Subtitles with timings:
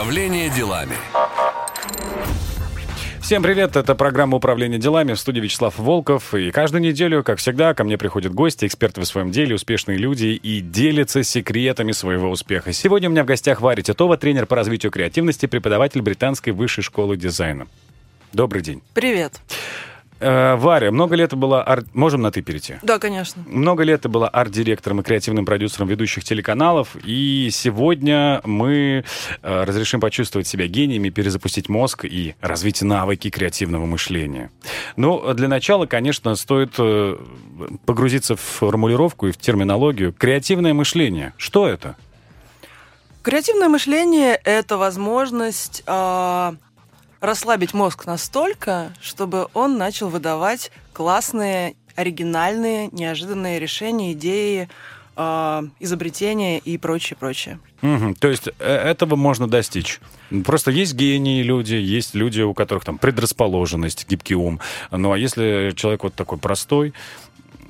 [0.00, 0.94] Управление делами.
[3.20, 6.32] Всем привет, это программа «Управление делами» в студии Вячеслав Волков.
[6.32, 10.28] И каждую неделю, как всегда, ко мне приходят гости, эксперты в своем деле, успешные люди
[10.28, 12.72] и делятся секретами своего успеха.
[12.72, 17.18] Сегодня у меня в гостях Варя Титова, тренер по развитию креативности, преподаватель британской высшей школы
[17.18, 17.66] дизайна.
[18.32, 18.80] Добрый день.
[18.94, 19.34] Привет.
[19.34, 19.89] Э,
[20.20, 21.66] Варя, много лет была...
[21.66, 21.84] Ар...
[21.94, 22.76] Можем на «ты» перейти?
[22.82, 23.42] Да, конечно.
[23.46, 29.04] Много лет ты была арт-директором и креативным продюсером ведущих телеканалов, и сегодня мы
[29.42, 34.50] э, разрешим почувствовать себя гениями, перезапустить мозг и развить навыки креативного мышления.
[34.96, 37.16] Ну, для начала, конечно, стоит э,
[37.86, 40.12] погрузиться в формулировку и в терминологию.
[40.12, 41.32] Креативное мышление.
[41.36, 41.96] Что это?
[43.22, 46.52] Креативное мышление— это возможность э,
[47.20, 54.68] расслабить мозг настолько, чтобы он начал выдавать классные, оригинальные, неожиданные решения, идеи,
[55.16, 57.58] э, изобретения и прочее, прочее.
[57.82, 58.14] Угу.
[58.18, 60.00] То есть э, этого можно достичь.
[60.44, 64.60] Просто есть гении люди, есть люди, у которых там предрасположенность, гибкий ум.
[64.90, 66.94] Ну а если человек вот такой простой,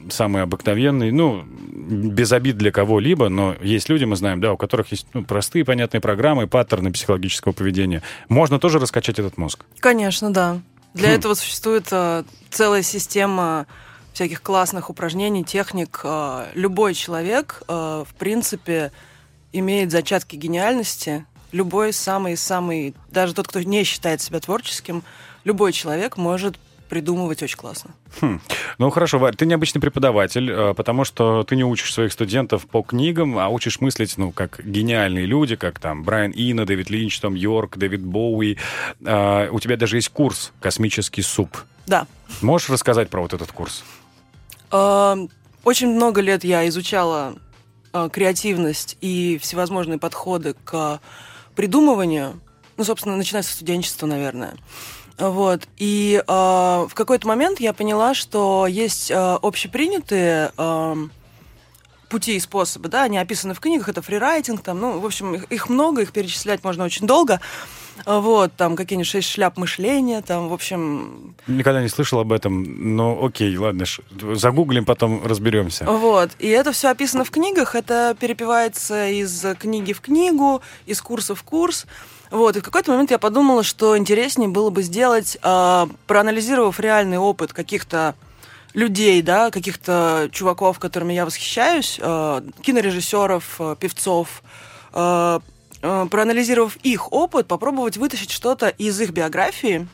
[0.08, 4.90] самый обыкновенный, ну, без обид для кого-либо, но есть люди, мы знаем, да, у которых
[4.92, 8.02] есть ну, простые, понятные программы, паттерны психологического поведения.
[8.28, 9.64] Можно тоже раскачать этот мозг?
[9.80, 10.60] Конечно, да.
[10.94, 11.12] Для хм.
[11.12, 13.66] этого существует э, целая система
[14.12, 16.00] всяких классных упражнений, техник.
[16.04, 18.92] Э, любой человек, э, в принципе,
[19.52, 21.26] имеет зачатки гениальности.
[21.52, 25.02] Любой самый-самый, даже тот, кто не считает себя творческим,
[25.44, 26.58] любой человек может
[26.91, 27.92] придумывать очень классно.
[28.20, 28.41] Хм.
[28.78, 32.83] Ну хорошо, Варь, ты необычный преподаватель, э, потому что ты не учишь своих студентов по
[32.83, 37.34] книгам, а учишь мыслить, ну, как гениальные люди, как там Брайан Ина, Дэвид Линч, Том
[37.34, 38.58] Йорк, Дэвид Боуи.
[39.06, 41.56] А, у тебя даже есть курс «Космический суп».
[41.86, 42.06] Да.
[42.42, 43.84] Можешь рассказать про вот этот курс?
[44.70, 47.34] Очень много лет я изучала
[47.92, 51.00] а, креативность и всевозможные подходы к
[51.55, 52.41] придумыванию.
[52.77, 54.55] Ну, собственно, начиная со студенчества, наверное.
[55.20, 55.68] Вот.
[55.77, 60.96] И э, в какой-то момент я поняла, что есть э, общепринятые э,
[62.08, 65.45] пути и способы, да, они описаны в книгах, это фрирайтинг, там, ну, в общем, их,
[65.45, 67.40] их много, их перечислять можно очень долго.
[68.06, 71.34] Вот, там какие-нибудь шесть шляп мышления, там, в общем...
[71.46, 73.84] Никогда не слышал об этом, но окей, ладно,
[74.34, 75.84] загуглим, потом разберемся.
[75.84, 81.34] Вот, и это все описано в книгах, это перепевается из книги в книгу, из курса
[81.34, 81.86] в курс.
[82.30, 87.18] Вот, и в какой-то момент я подумала, что интереснее было бы сделать, э, проанализировав реальный
[87.18, 88.14] опыт каких-то
[88.73, 94.42] людей, да, каких-то чуваков, которыми я восхищаюсь, э, кинорежиссеров, э, певцов,
[94.92, 95.40] э,
[95.83, 99.89] э, проанализировав их опыт, попробовать вытащить что-то из их биографии,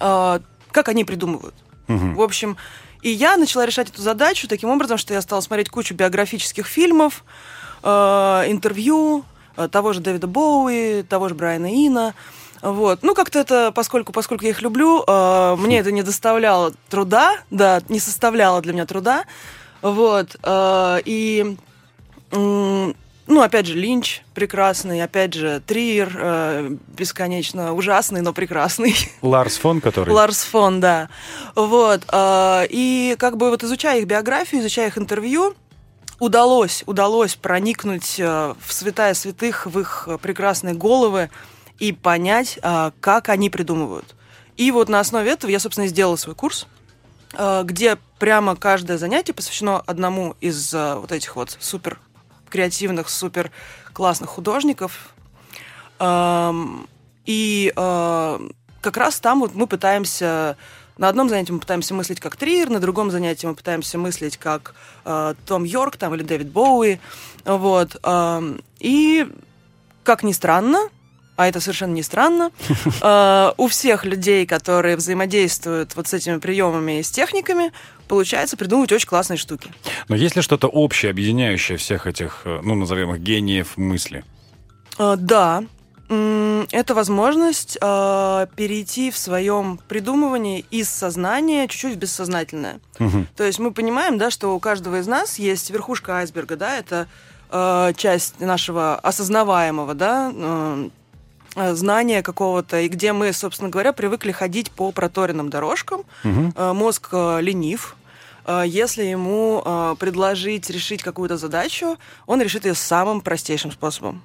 [0.00, 0.40] э,
[0.72, 1.54] как они придумывают.
[1.88, 2.14] Угу.
[2.14, 2.56] В общем,
[3.02, 7.22] и я начала решать эту задачу таким образом, что я стала смотреть кучу биографических фильмов,
[7.82, 7.88] э,
[8.48, 9.24] интервью,
[9.70, 12.14] того же Дэвида Боуи, того же Брайана Ина.
[12.62, 13.02] Вот.
[13.02, 17.82] Ну, как-то это, поскольку, поскольку я их люблю, э, мне это не доставляло труда, да,
[17.88, 19.24] не составляло для меня труда.
[19.82, 20.36] Вот.
[20.42, 21.56] Э, и,
[22.32, 22.92] э,
[23.26, 28.96] ну, опять же, Линч прекрасный, опять же, Триер э, бесконечно ужасный, но прекрасный.
[29.22, 30.10] Ларс фон, который?
[30.10, 31.08] Ларс фон, да.
[31.54, 32.02] Вот.
[32.10, 35.54] Э, и как бы вот изучая их биографию, изучая их интервью,
[36.18, 41.30] удалось, удалось проникнуть э, в святая святых, в их прекрасные головы
[41.78, 44.14] и понять, э, как они придумывают.
[44.56, 46.66] И вот на основе этого я, собственно, сделала свой курс,
[47.34, 52.00] э, где прямо каждое занятие посвящено одному из вот этих вот супер
[52.48, 53.50] креативных, супер
[53.92, 55.14] классных художников.
[55.98, 56.88] Эм,
[57.26, 60.56] и как раз там вот мы пытаемся
[60.98, 64.74] на одном занятии мы пытаемся мыслить как Триер, на другом занятии мы пытаемся мыслить как
[65.04, 66.98] э, Том Йорк там, или Дэвид Боуи.
[67.44, 67.96] Вот.
[68.02, 69.26] Э, и,
[70.04, 70.88] как ни странно,
[71.36, 72.50] а это совершенно не странно,
[73.02, 77.72] э, у всех людей, которые взаимодействуют вот с этими приемами и с техниками,
[78.08, 79.72] получается придумывать очень классные штуки.
[80.08, 84.24] Но есть ли что-то общее, объединяющее всех этих, э, ну, назовем их, гениев мысли?
[84.98, 85.64] Э, да,
[86.08, 92.80] это возможность э, перейти в своем придумывании из сознания чуть-чуть в бессознательное.
[93.00, 93.26] Угу.
[93.36, 97.08] То есть мы понимаем, да, что у каждого из нас есть верхушка айсберга, да, это
[97.50, 100.88] э, часть нашего осознаваемого, да, э,
[101.74, 106.00] знания какого-то, и где мы, собственно говоря, привыкли ходить по проторенным дорожкам.
[106.22, 106.52] Угу.
[106.54, 107.96] Э, мозг э, ленив,
[108.44, 114.22] э, если ему э, предложить решить какую-то задачу, он решит ее самым простейшим способом.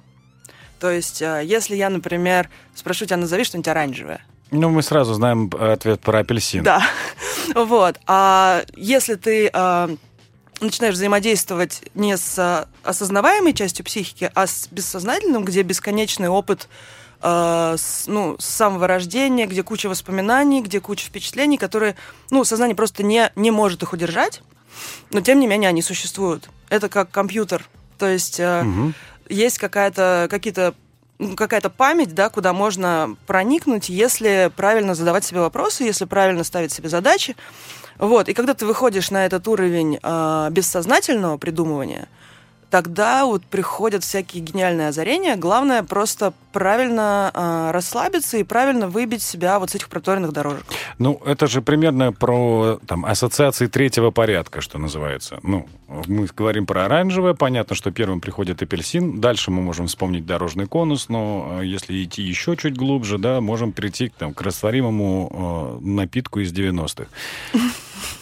[0.82, 4.20] То есть, э, если я, например, спрошу тебя, назови что-нибудь оранжевое.
[4.50, 6.64] Ну, мы сразу знаем ответ про апельсин.
[6.64, 6.82] Да.
[7.54, 8.00] Вот.
[8.08, 9.96] А если ты э,
[10.60, 16.68] начинаешь взаимодействовать не с осознаваемой частью психики, а с бессознательным, где бесконечный опыт
[17.20, 21.94] э, с, ну, с самого рождения, где куча воспоминаний, где куча впечатлений, которые,
[22.30, 24.42] ну, сознание просто не, не может их удержать,
[25.12, 26.48] но тем не менее они существуют.
[26.70, 27.68] Это как компьютер.
[27.98, 28.92] То есть э, угу.
[29.28, 30.74] Есть какая-то, какие-то
[31.18, 36.72] ну, какая-то память, да, куда можно проникнуть, если правильно задавать себе вопросы, если правильно ставить
[36.72, 37.36] себе задачи.
[37.98, 38.28] Вот.
[38.28, 42.08] И когда ты выходишь на этот уровень э, бессознательного придумывания,
[42.72, 45.36] тогда вот приходят всякие гениальные озарения.
[45.36, 50.64] Главное просто правильно э, расслабиться и правильно выбить себя вот с этих проторенных дорожек.
[50.98, 55.38] Ну, это же примерно про там, ассоциации третьего порядка, что называется.
[55.42, 55.66] Ну,
[56.06, 61.10] мы говорим про оранжевое, понятно, что первым приходит апельсин, дальше мы можем вспомнить дорожный конус,
[61.10, 66.40] но э, если идти еще чуть глубже, да, можем прийти там, к растворимому э, напитку
[66.40, 67.06] из 90-х.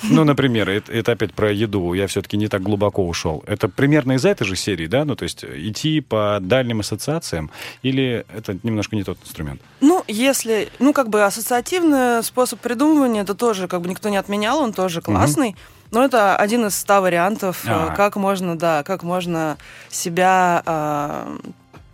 [0.03, 1.93] Ну, например, это, это опять про еду.
[1.95, 3.43] Я все-таки не так глубоко ушел.
[3.47, 5.05] Это примерно из этой же серии, да?
[5.05, 7.51] Ну, то есть идти по дальним ассоциациям
[7.83, 9.61] или это немножко не тот инструмент?
[9.81, 10.69] Ну, если...
[10.79, 15.01] Ну, как бы ассоциативный способ придумывания, это тоже как бы никто не отменял, он тоже
[15.01, 15.51] классный.
[15.51, 15.59] Угу.
[15.91, 17.95] Но это один из ста вариантов, а.
[17.95, 21.39] как можно, да, как можно себя, э,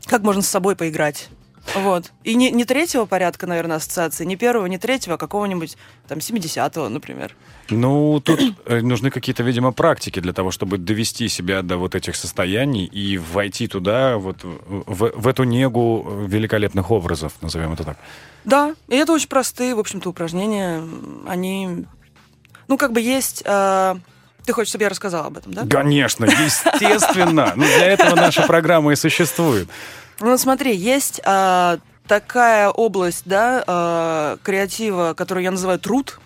[0.05, 1.29] как можно с собой поиграть.
[1.75, 2.13] Вот.
[2.25, 5.77] И не, не третьего порядка, наверное, ассоциации, не первого, не третьего, а какого-нибудь
[6.09, 7.35] там 70-го, например.
[7.71, 12.17] Ну, тут э, нужны какие-то, видимо, практики для того, чтобы довести себя до вот этих
[12.17, 17.99] состояний и войти туда, вот в, в эту негу великолепных образов, назовем это так.
[18.45, 20.83] Да, и это очень простые, в общем-то, упражнения.
[21.27, 21.85] Они,
[22.69, 23.43] ну, как бы есть...
[23.45, 23.97] Э...
[24.45, 25.67] Ты хочешь, чтобы я рассказала об этом, да?
[25.67, 27.53] Конечно, естественно.
[27.57, 29.69] Ну, для этого наша программа и существует.
[30.21, 36.19] Ну, смотри, есть а, такая область, да, а, креатива, которую я называю труд,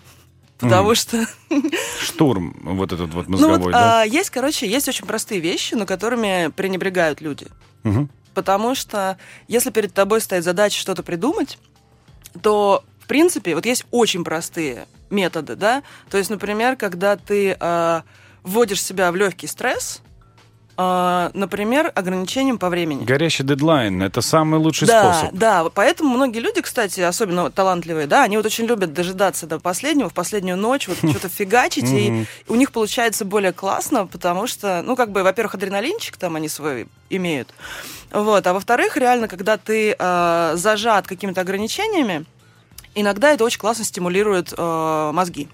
[0.59, 0.95] потому mm.
[0.95, 1.25] что...
[2.01, 4.01] Штурм, вот этот вот мозговой, ну, вот, да?
[4.01, 7.47] А, есть, короче, есть очень простые вещи, но которыми пренебрегают люди.
[7.83, 8.07] Угу.
[8.33, 9.17] Потому что
[9.47, 11.57] если перед тобой стоит задача что-то придумать,
[12.41, 15.83] то, в принципе, вот есть очень простые методы, да?
[16.09, 18.01] То есть, например, когда ты э,
[18.43, 20.10] вводишь себя в легкий стресс, а,
[21.33, 23.03] например, ограничением по времени.
[23.03, 25.35] Горящий дедлайн– это самый лучший да, способ.
[25.35, 30.09] Да, поэтому многие люди, кстати, особенно талантливые, да, они вот очень любят дожидаться до последнего,
[30.09, 34.95] в последнюю ночь, вот что-то фигачить, и у них получается более классно, потому что, ну,
[34.95, 37.49] как бы, во-первых, адреналинчик там они свой имеют,
[38.11, 42.25] вот, а во-вторых, реально, когда ты э, зажат какими-то ограничениями,
[42.95, 45.47] иногда это очень классно стимулирует э, мозги.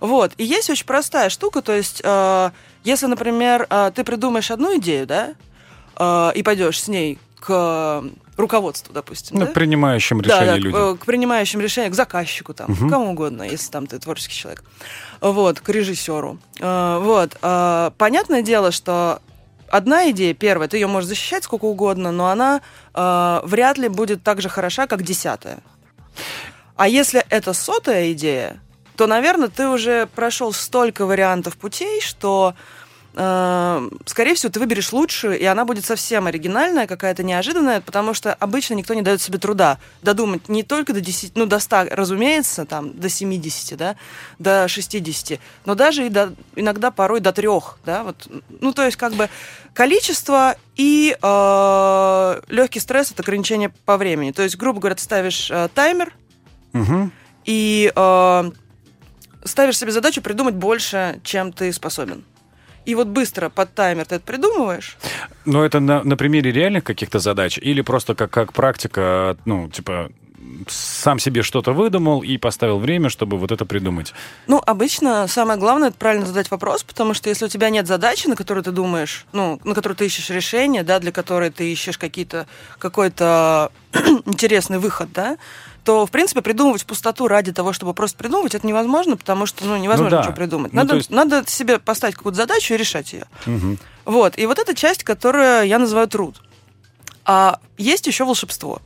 [0.00, 0.32] Вот.
[0.38, 2.50] И есть очень простая штука, то есть, э,
[2.84, 5.34] если, например, э, ты придумаешь одну идею, да,
[5.96, 8.02] э, и пойдешь с ней к
[8.36, 9.38] руководству, допустим.
[9.38, 9.52] Ну, да?
[9.52, 10.96] принимающим решения да, да, людям.
[10.96, 12.88] К, к принимающим решения, к заказчику, там, угу.
[12.88, 14.64] кому угодно, если там ты творческий человек.
[15.20, 16.38] Вот, к режиссеру.
[16.60, 17.38] Э, вот.
[17.96, 19.20] Понятное дело, что
[19.68, 22.60] одна идея, первая, ты ее можешь защищать сколько угодно, но она
[23.44, 25.58] вряд ли будет так же хороша, как десятая.
[26.76, 28.60] А если это сотая идея,
[29.00, 32.54] то, наверное, ты уже прошел столько вариантов путей, что
[33.14, 38.34] э, скорее всего, ты выберешь лучшую, и она будет совсем оригинальная, какая-то неожиданная, потому что
[38.34, 42.66] обычно никто не дает себе труда додумать не только до 10, ну, до 100, разумеется,
[42.66, 43.96] там, до 70, да,
[44.38, 48.28] до 60, но даже и до, иногда порой до трех, да, вот,
[48.60, 49.30] ну, то есть, как бы,
[49.72, 54.32] количество и э, легкий стресс— это ограничение по времени.
[54.32, 56.12] То есть, грубо говоря, ты ставишь э, таймер,
[56.74, 57.10] угу.
[57.46, 58.50] и э,
[59.44, 62.24] ставишь себе задачу придумать больше, чем ты способен.
[62.86, 64.96] И вот быстро под таймер ты это придумываешь.
[65.44, 70.10] Но это на, на примере реальных каких-то задач или просто как, как практика, ну, типа,
[70.68, 74.12] сам себе что-то выдумал и поставил время, чтобы вот это придумать?
[74.46, 78.26] Ну, обычно самое главное это правильно задать вопрос, потому что если у тебя нет задачи,
[78.26, 81.98] на которую ты думаешь, ну, на которую ты ищешь решение, да, для которой ты ищешь
[81.98, 82.46] какие-то
[82.78, 83.72] какой-то
[84.24, 85.36] интересный выход, да,
[85.84, 89.64] то, в принципе, придумывать в пустоту ради того, чтобы просто придумывать, это невозможно, потому что,
[89.64, 90.22] ну, невозможно ну, да.
[90.22, 90.72] ничего придумать.
[90.72, 91.10] Надо, ну, есть...
[91.10, 93.26] надо себе поставить какую-то задачу и решать ее.
[93.46, 93.76] Угу.
[94.06, 94.38] Вот.
[94.38, 96.42] И вот эта часть, которую я называю труд.
[97.24, 98.80] А есть еще волшебство.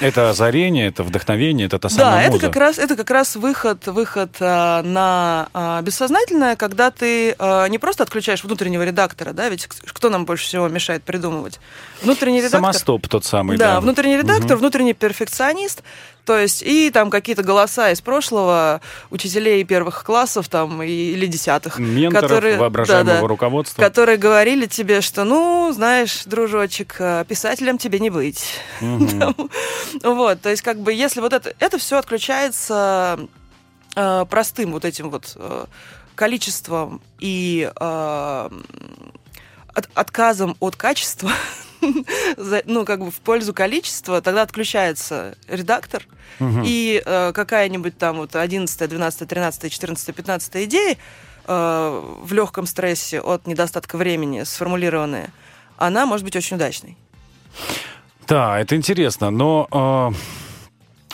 [0.00, 2.36] Это озарение, это вдохновение, это та самая Да, муза.
[2.38, 7.66] это как раз, это как раз выход, выход а, на а, бессознательное, когда ты а,
[7.68, 11.58] не просто отключаешь внутреннего редактора, да, ведь кто нам больше всего мешает придумывать?
[12.02, 12.60] Внутренний редактор.
[12.60, 13.74] Самостоп тот самый, да.
[13.74, 14.60] Да, внутренний редактор, угу.
[14.60, 15.82] внутренний перфекционист,
[16.28, 21.78] то есть и там какие-то голоса из прошлого учителей первых классов там или десятых.
[21.78, 23.80] Менторов, которые, воображаемого да, да, руководства.
[23.80, 28.44] Которые говорили тебе, что, ну, знаешь, дружочек, э, писателем тебе не быть.
[30.02, 33.18] Вот, то есть как бы если вот это, это все отключается
[33.96, 35.66] э, простым вот этим вот э,
[36.14, 37.70] количеством и
[39.94, 41.30] отказом от качества,
[42.64, 46.04] ну, как бы в пользу количества, тогда отключается редактор,
[46.40, 46.62] угу.
[46.64, 50.98] и э, какая-нибудь там вот 11, 12, 13, 14, 15 идеи
[51.46, 55.30] э, в легком стрессе от недостатка времени сформулированная,
[55.76, 56.96] она может быть очень удачной.
[58.28, 59.68] Да, это интересно, но...
[59.72, 60.16] Э...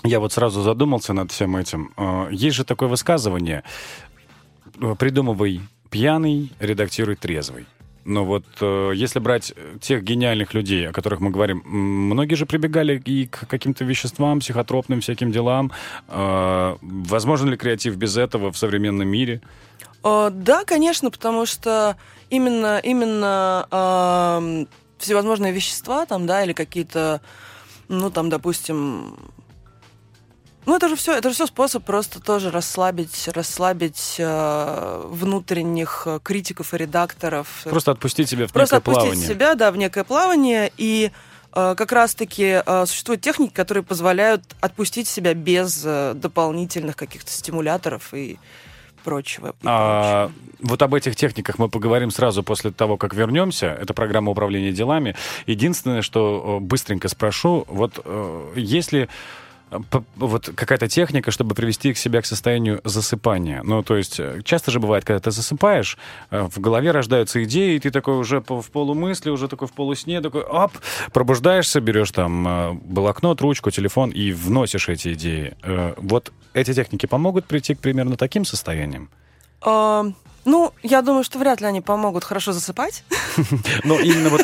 [0.06, 1.94] Я вот сразу задумался над всем этим.
[1.96, 3.62] Э, есть же такое высказывание.
[4.98, 7.64] Придумывай пьяный, редактируй трезвый.
[8.04, 13.00] Но вот э, если брать тех гениальных людей, о которых мы говорим, многие же прибегали
[13.02, 15.72] и к каким-то веществам, психотропным всяким делам.
[16.08, 19.40] Э, возможен ли креатив без этого в современном мире?
[20.04, 21.96] Э, да, конечно, потому что
[22.28, 24.66] именно, именно э,
[25.04, 27.20] всевозможные вещества там, да, или какие-то,
[27.88, 29.16] ну, там, допустим,
[30.66, 36.20] ну, это же все, это же все способ просто тоже расслабить, расслабить э, внутренних э,
[36.22, 37.48] критиков и редакторов.
[37.64, 39.10] Просто отпустить себя в просто некое плавание.
[39.10, 40.72] Просто отпустить себя, да, в некое плавание.
[40.78, 41.10] И
[41.52, 48.14] э, как раз-таки э, существуют техники, которые позволяют отпустить себя без э, дополнительных каких-то стимуляторов
[48.14, 48.38] и
[49.04, 49.48] прочего.
[49.48, 50.30] И а,
[50.60, 53.66] Вот об этих техниках мы поговорим сразу после того, как вернемся.
[53.66, 55.14] Это программа управления делами.
[55.46, 59.08] Единственное, что э, быстренько спрошу, вот э, если
[60.16, 63.62] вот какая-то техника, чтобы привести к себя к состоянию засыпания.
[63.62, 65.98] Ну, то есть э, часто же бывает, когда ты засыпаешь,
[66.30, 70.20] э, в голове рождаются идеи, и ты такой уже в полумысли, уже такой в полусне,
[70.20, 70.72] такой, оп,
[71.12, 75.54] пробуждаешься, берешь там э, блокнот, ручку, телефон и вносишь эти идеи.
[75.96, 79.08] Вот эти техники помогут прийти к примерно таким состояниям?
[80.44, 83.04] Ну, я думаю, что вряд ли они помогут хорошо засыпать.
[83.84, 84.42] Но именно вот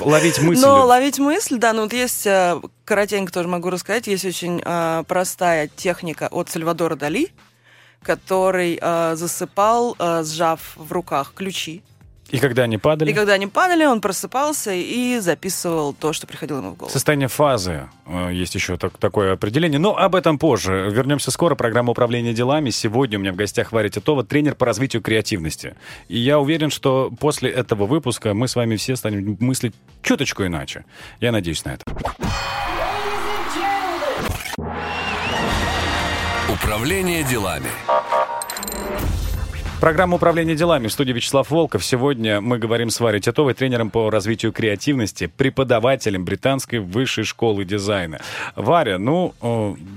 [0.00, 0.62] ловить мысль.
[0.62, 5.04] Но ловить мысль, да, ну вот есть, э, коротенько тоже могу рассказать, есть очень э,
[5.06, 7.30] простая техника от Сальвадора Дали,
[8.02, 11.82] который э, засыпал, сжав в руках ключи.
[12.34, 13.12] И когда они падали?
[13.12, 16.92] И когда они падали, он просыпался и записывал то, что приходило ему в голову.
[16.92, 17.88] Состояние фазы.
[18.06, 19.78] Э, есть еще так, такое определение.
[19.78, 20.90] Но об этом позже.
[20.90, 21.54] Вернемся скоро.
[21.54, 22.70] Программа управления делами.
[22.70, 25.76] Сегодня у меня в гостях Варя Титова, тренер по развитию креативности.
[26.08, 30.86] И я уверен, что после этого выпуска мы с вами все станем мыслить чуточку иначе.
[31.20, 31.84] Я надеюсь на это.
[36.52, 37.70] Управление делами.
[39.80, 41.84] Программа управления делами в студии Вячеслав Волков.
[41.84, 48.20] Сегодня мы говорим с Варей Титовой, тренером по развитию креативности, преподавателем британской высшей школы дизайна.
[48.56, 49.34] Варя, ну,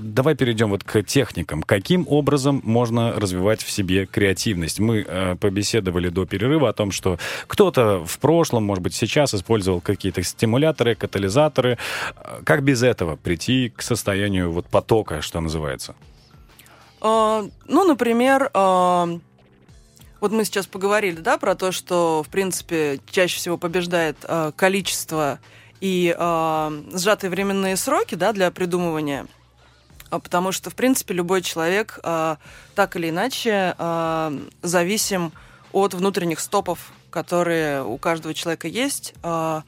[0.02, 1.64] давай перейдем вот к техникам.
[1.64, 4.80] Каким образом можно развивать в себе креативность?
[4.80, 7.18] Мы э, побеседовали до перерыва о том, что
[7.48, 11.78] кто-то в прошлом, может быть, сейчас использовал какие-то стимуляторы, катализаторы.
[12.44, 15.96] Как без этого прийти к состоянию вот потока, что называется?
[17.00, 19.22] Uh, ну, например, uh,
[20.20, 25.40] вот мы сейчас поговорили, да, про то, что, в принципе, чаще всего побеждает э, количество
[25.80, 29.28] и э, сжатые временные сроки, да, для придумывания.
[30.10, 32.38] А потому что, в принципе, любой человек э,
[32.76, 35.34] так или иначе э, зависим
[35.72, 39.62] от внутренних стопов, которые у каждого человека есть, э,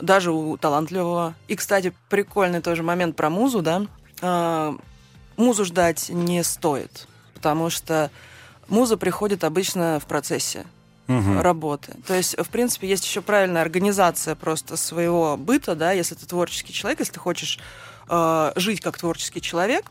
[0.00, 1.34] даже у талантливого.
[1.48, 3.86] И, кстати, прикольный тоже момент про музу, да.
[4.22, 4.76] Э,
[5.36, 8.10] музу ждать не стоит, потому что
[8.68, 10.66] муза приходит обычно в процессе
[11.08, 11.40] угу.
[11.40, 11.94] работы.
[12.06, 16.72] То есть, в принципе, есть еще правильная организация просто своего быта, да, если ты творческий
[16.72, 17.58] человек, если ты хочешь
[18.08, 19.90] э, жить как творческий человек,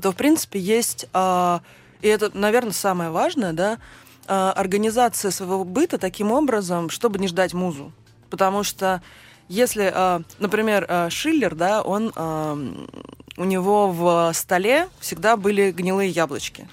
[0.00, 1.58] то, в принципе, есть, э,
[2.00, 3.78] и это, наверное, самое важное, да,
[4.26, 7.92] э, организация своего быта таким образом, чтобы не ждать музу.
[8.30, 9.02] Потому что
[9.48, 12.74] если, э, например, э, Шиллер, да, он, э,
[13.38, 16.68] у него в столе всегда были гнилые яблочки.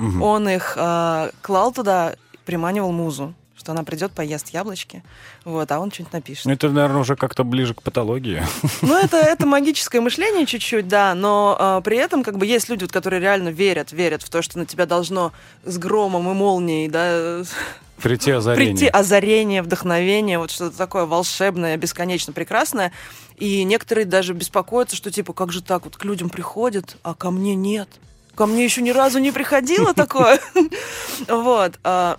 [0.00, 0.24] Угу.
[0.24, 2.14] Он их э, клал туда,
[2.44, 5.04] приманивал музу что она придет, поест яблочки,
[5.44, 6.46] вот, а он что-нибудь напишет.
[6.46, 8.42] Ну, это, наверное, уже как-то ближе к патологии.
[8.80, 12.84] Ну, это, это магическое мышление чуть-чуть, да, но э, при этом как бы есть люди,
[12.84, 15.32] вот, которые реально верят, верят в то, что на тебя должно
[15.64, 17.42] с громом и молнией, да,
[18.02, 18.74] Прийти озарение.
[18.74, 22.92] Прийти озарение, вдохновение, вот что-то такое волшебное, бесконечно прекрасное.
[23.36, 27.30] И некоторые даже беспокоятся, что типа, как же так, вот к людям приходят, а ко
[27.30, 27.88] мне нет.
[28.34, 30.40] Ко мне еще ни разу не приходило такое.
[31.28, 31.78] Вот.
[31.84, 32.18] А,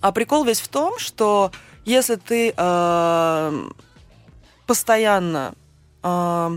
[0.00, 1.50] а прикол весь в том, что
[1.84, 3.54] если ты а,
[4.66, 5.54] постоянно
[6.02, 6.52] а,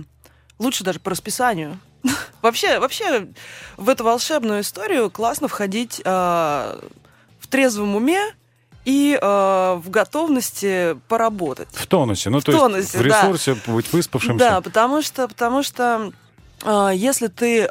[0.59, 1.79] лучше даже по расписанию.
[2.41, 3.27] вообще, вообще
[3.77, 6.81] в эту волшебную историю классно входить в
[7.49, 8.33] трезвом уме
[8.87, 9.25] и э,
[9.83, 11.67] в готовности поработать.
[11.73, 13.73] В тонусе, ну в то тонусе, есть в ресурсе да.
[13.73, 14.39] быть выспавшимся.
[14.39, 16.13] Да, потому что, потому что
[16.65, 17.69] если ты,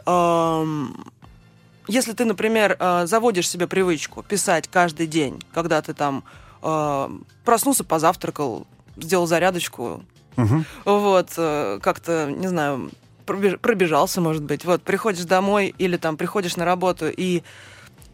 [1.88, 6.24] если ты, например, а, заводишь себе привычку писать каждый день, когда ты там
[6.62, 7.10] а,
[7.44, 8.66] проснулся, позавтракал,
[8.96, 10.02] сделал зарядочку,
[10.36, 10.64] Мгм.
[10.84, 12.90] вот, э, как-то, не знаю,
[13.24, 14.64] пробеж- пробежался, может быть.
[14.64, 17.42] Вот, приходишь домой или там приходишь на работу и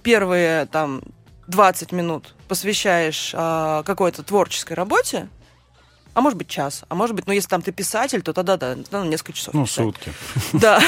[0.02, 1.00] первые там
[1.48, 5.28] 20 минут посвящаешь а, какой-то творческой работе,
[6.14, 8.76] а может быть час, а может быть, ну если там ты писатель, то тогда да,
[8.90, 9.54] ну, несколько часов.
[9.54, 9.84] Ну, писать.
[9.84, 10.12] сутки.
[10.52, 10.80] Да.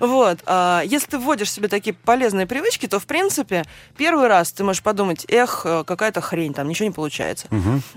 [0.00, 0.38] Вот.
[0.46, 3.64] а, Если ты вводишь себе такие полезные привычки, то, в принципе,
[3.96, 7.48] первый раз ты можешь подумать, эх, э, какая-то хрень, там ничего не получается.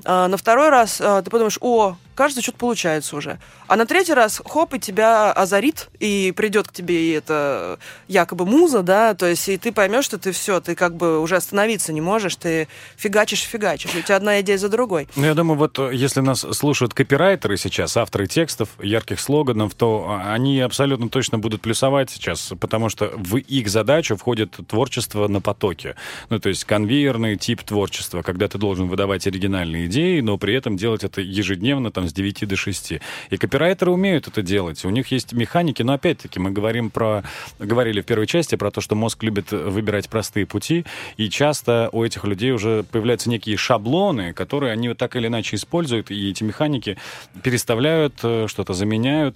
[0.05, 3.39] А, На второй раз а, ты подумаешь, о, кажется, что-то получается уже.
[3.67, 8.45] А на третий раз, хоп, и тебя озарит, и придет к тебе и это якобы
[8.45, 11.93] муза, да, то есть и ты поймешь, что ты все, ты как бы уже остановиться
[11.93, 15.07] не можешь, ты фигачишь, фигачишь, у тебя одна идея за другой.
[15.15, 20.07] Ну, я думаю, вот э, если нас слушают копирайтеры сейчас, авторы текстов, ярких слоганов, то
[20.09, 25.39] а, они абсолютно точно будут плюсовать сейчас, потому что в их задачу входит творчество на
[25.39, 25.95] потоке.
[26.29, 30.77] Ну, то есть конвейерный тип творчества, когда ты должен выдавать оригинальные идеи, но при этом
[30.77, 32.93] делать это ежедневно, там, с 9 до 6.
[33.29, 34.83] И копирайтеры умеют это делать.
[34.85, 37.23] У них есть механики, но опять-таки мы говорим про...
[37.59, 40.85] Говорили в первой части про то, что мозг любит выбирать простые пути,
[41.17, 45.55] и часто у этих людей уже появляются некие шаблоны, которые они вот так или иначе
[45.55, 46.97] используют, и эти механики
[47.43, 49.35] переставляют, э, что-то заменяют.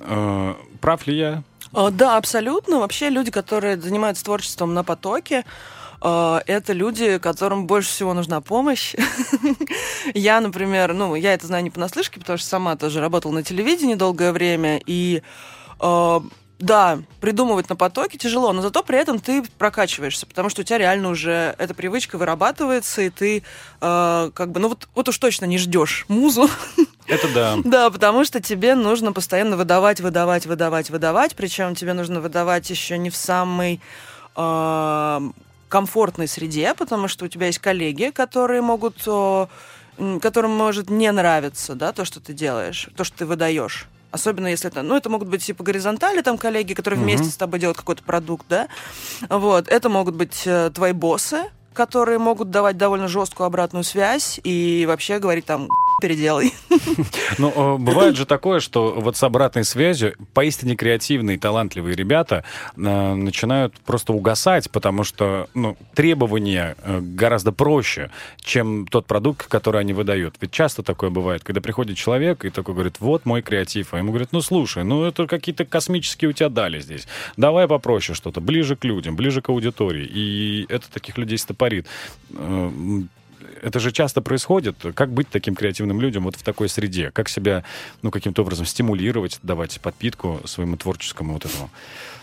[0.00, 1.42] Э, Прав ли я?
[1.72, 2.78] А, Да, абсолютно.
[2.80, 5.44] Вообще люди, которые занимаются творчеством на потоке,
[6.00, 8.94] это люди, которым больше всего нужна помощь.
[10.14, 13.94] Я, например, ну, я это знаю не понаслышке, потому что сама тоже работала на телевидении
[13.94, 15.22] долгое время, и
[15.80, 16.22] а,
[16.58, 20.78] да, придумывать на потоке тяжело, но зато при этом ты прокачиваешься, потому что у тебя
[20.78, 23.42] реально уже эта привычка вырабатывается, и ты
[23.80, 26.48] а, как бы, ну вот, вот уж точно не ждешь музу,
[27.06, 27.56] Это да.
[27.64, 31.34] да, потому что тебе нужно постоянно выдавать, выдавать, выдавать, выдавать.
[31.34, 33.80] Причем тебе нужно выдавать еще не в самой
[34.36, 35.20] э,
[35.68, 38.98] комфортной среде, потому что у тебя есть коллеги, которые могут,
[40.20, 43.86] которым может не нравиться, да, то, что ты делаешь, то, что ты выдаешь.
[44.10, 47.08] Особенно если это, ну, это могут быть типа горизонтали там коллеги, которые Мгм.
[47.08, 48.68] вместе с тобой делают какой-то продукт, да.
[49.28, 51.42] Вот, это могут быть э, твои боссы,
[51.74, 55.68] которые могут давать довольно жесткую обратную связь и вообще говорить там
[56.00, 56.52] переделай.
[57.38, 62.44] Ну, э, бывает же такое, что вот с обратной связью поистине креативные, талантливые ребята
[62.76, 62.80] э,
[63.14, 69.92] начинают просто угасать, потому что ну, требования э, гораздо проще, чем тот продукт, который они
[69.92, 70.36] выдают.
[70.40, 74.10] Ведь часто такое бывает, когда приходит человек и такой говорит, вот мой креатив, а ему
[74.10, 77.06] говорят, ну, слушай, ну, это какие-то космические у тебя дали здесь.
[77.36, 80.04] Давай попроще что-то, ближе к людям, ближе к аудитории.
[80.04, 81.86] И это таких людей стопорит.
[83.62, 84.76] Это же часто происходит.
[84.94, 87.10] Как быть таким креативным людям вот в такой среде?
[87.10, 87.64] Как себя,
[88.02, 91.70] ну, каким-то образом стимулировать, давать подпитку своему творческому вот этому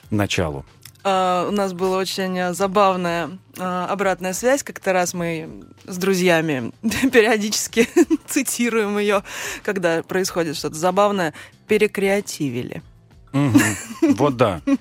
[0.09, 0.65] началу?
[1.03, 4.63] А, У нас была очень забавная а, обратная связь.
[4.63, 7.87] Как-то раз мы с друзьями периодически
[8.27, 9.23] цитируем ее,
[9.63, 11.33] когда происходит что-то забавное,
[11.67, 12.81] перекреативили.
[14.01, 14.61] Вот да.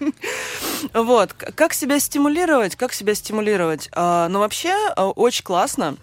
[0.93, 2.77] Вот, как себя стимулировать?
[2.77, 3.89] Как себя стимулировать?
[3.93, 5.97] А, ну, вообще, очень классно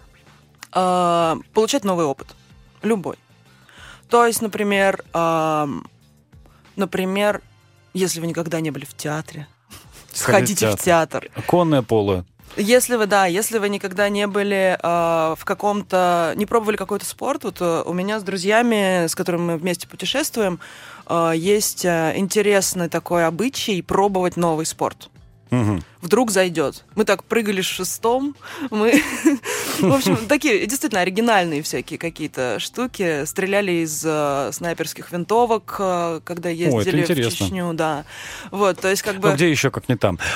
[0.72, 2.28] а, получать новый опыт.
[2.82, 3.16] Любой.
[4.08, 5.86] То есть, например, ам,
[6.76, 7.40] например,
[7.94, 9.46] если вы никогда не были в театре,
[10.12, 11.30] сходите в театр.
[11.46, 12.24] Конное поло.
[12.56, 17.44] Если вы, да, если вы никогда не были э, в каком-то, не пробовали какой-то спорт,
[17.44, 20.60] вот э, у меня с друзьями, с которыми мы вместе путешествуем,
[21.06, 25.08] э, есть э, интересный такой обычай пробовать новый спорт.
[25.52, 25.84] Мгм.
[26.00, 26.82] Вдруг зайдет.
[26.94, 28.34] Мы так прыгали с шестом,
[28.70, 29.02] мы,
[29.80, 33.26] в общем, такие действительно оригинальные всякие какие-то штуки.
[33.26, 37.30] Стреляли из э, снайперских винтовок, э, когда ездили в интересно.
[37.46, 38.06] Чечню, да.
[38.50, 39.32] Вот, то есть как Ну, бы...
[39.34, 40.18] где еще, как не там?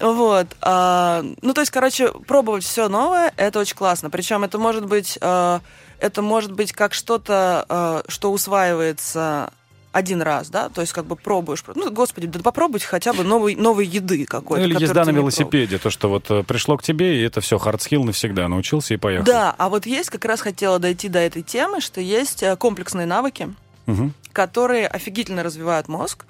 [0.00, 0.46] Вот.
[0.62, 4.08] а, ну, то есть, короче, пробовать все новое, это очень классно.
[4.10, 5.60] Причем это может быть, а,
[6.00, 9.52] это может быть как что-то, а, что усваивается
[9.94, 13.54] один раз, да, то есть как бы пробуешь, ну, господи, да попробуйте хотя бы новой,
[13.54, 14.64] новой еды Ну, какой-то.
[14.64, 17.58] или которую езда на велосипеде, то, что вот э, пришло к тебе, и это все,
[17.58, 19.24] hard skill навсегда, научился и поехал.
[19.24, 23.06] Да, а вот есть, как раз хотела дойти до этой темы, что есть э, комплексные
[23.06, 23.54] навыки,
[23.86, 24.12] Мгм.
[24.32, 26.24] которые офигительно развивают мозг.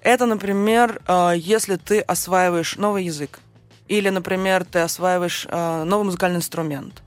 [0.00, 3.38] Это, например, э, если ты осваиваешь новый язык,
[3.86, 7.02] или, например, ты осваиваешь новый музыкальный инструмент,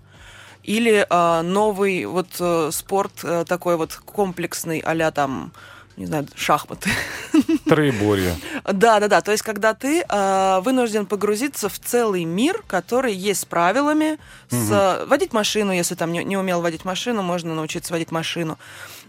[0.63, 1.07] или
[1.43, 2.27] новый вот
[2.73, 3.13] спорт
[3.47, 5.51] такой вот комплексный, а там,
[5.97, 6.89] не знаю, шахматы.
[7.65, 8.35] Троеборье.
[8.71, 9.21] Да, да, да.
[9.21, 14.17] То есть, когда ты э, вынужден погрузиться в целый мир, который есть с правилами,
[14.49, 18.57] с, э, водить машину, если там не, не умел водить машину, можно научиться водить машину.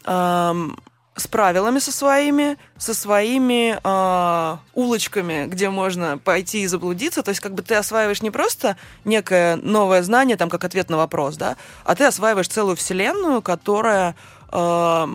[0.05, 0.77] Эм,
[1.17, 7.23] с правилами со своими, со своими э, улочками, где можно пойти и заблудиться.
[7.23, 10.97] То есть как бы ты осваиваешь не просто некое новое знание, там как ответ на
[10.97, 14.17] вопрос, да, а ты осваиваешь целую вселенную, которая
[14.51, 15.07] э,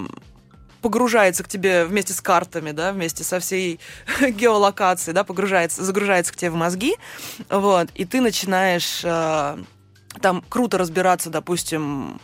[0.81, 3.79] погружается к тебе вместе с картами, да, вместе со всей
[4.21, 6.95] геолокацией, да, погружается, загружается к тебе в мозги,
[7.49, 9.57] вот, и ты начинаешь э,
[10.21, 12.19] там круто разбираться, допустим,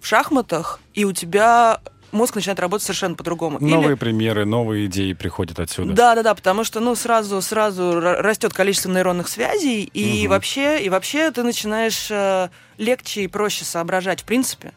[0.00, 1.80] в шахматах, и у тебя
[2.12, 3.58] мозг начинает работать совершенно по-другому.
[3.60, 3.94] Новые Или...
[3.94, 5.92] примеры, новые идеи приходят отсюда.
[5.92, 10.30] Да, да, да, потому что ну сразу сразу растет количество нейронных связей и угу.
[10.30, 14.72] вообще и вообще ты начинаешь э, легче и проще соображать в принципе.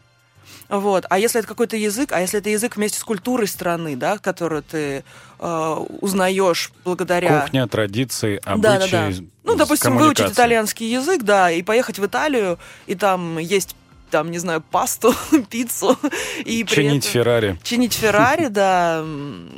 [0.72, 1.04] Вот.
[1.10, 4.62] А если это какой-то язык, а если это язык вместе с культурой страны, да, которую
[4.62, 5.04] ты
[5.38, 7.42] э, узнаешь благодаря...
[7.42, 9.24] Кухня, традиции, обычаи, да, да, да.
[9.44, 13.76] Ну, допустим, выучить итальянский язык, да, и поехать в Италию, и там есть
[14.10, 15.14] там, не знаю, пасту,
[15.50, 15.98] пиццу.
[16.44, 17.12] И чинить этом...
[17.12, 17.58] Феррари.
[17.62, 19.04] Чинить Феррари, да.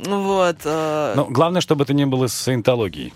[0.05, 0.57] Вот.
[0.65, 1.13] Э.
[1.15, 3.13] Но главное, чтобы это не было с саентологией.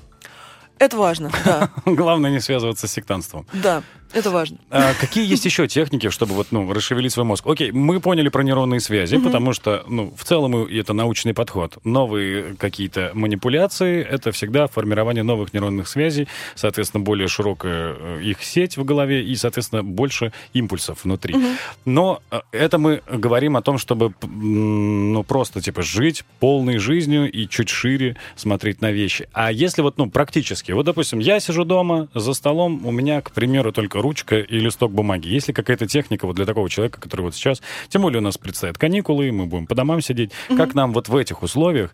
[0.79, 1.69] Это важно, да.
[1.85, 3.45] Главное не связываться с сектантством.
[3.51, 3.83] Да.
[4.13, 4.58] Это важно.
[4.72, 7.45] А какие есть еще техники, чтобы вот, ну, расшевелить свой мозг?
[7.45, 9.26] Окей, мы поняли про нейронные связи, угу.
[9.26, 11.78] потому что, ну, в целом это научный подход.
[11.84, 18.78] Новые какие-то манипуляции— это всегда формирование новых нейронных связей, соответственно, более широкая э, их сеть
[18.78, 21.36] в голове и, соответственно, больше импульсов внутри.
[21.36, 21.45] Угу.
[21.86, 27.48] Но э, это мы говорим о том, чтобы, ну, просто, типа, жить полной жизнью и
[27.48, 29.30] чуть шире смотреть на вещи.
[29.34, 33.32] А если вот, ну, практически, вот, допустим, я сижу дома за столом, у меня, к
[33.32, 35.27] примеру, только ручка и листок бумаги.
[35.27, 38.38] Есть ли какая-то техника вот для такого человека, который вот сейчас, тем более у нас
[38.38, 40.57] предстоят каникулы, мы будем по домам сидеть, mm-hmm.
[40.57, 41.93] как нам вот в этих условиях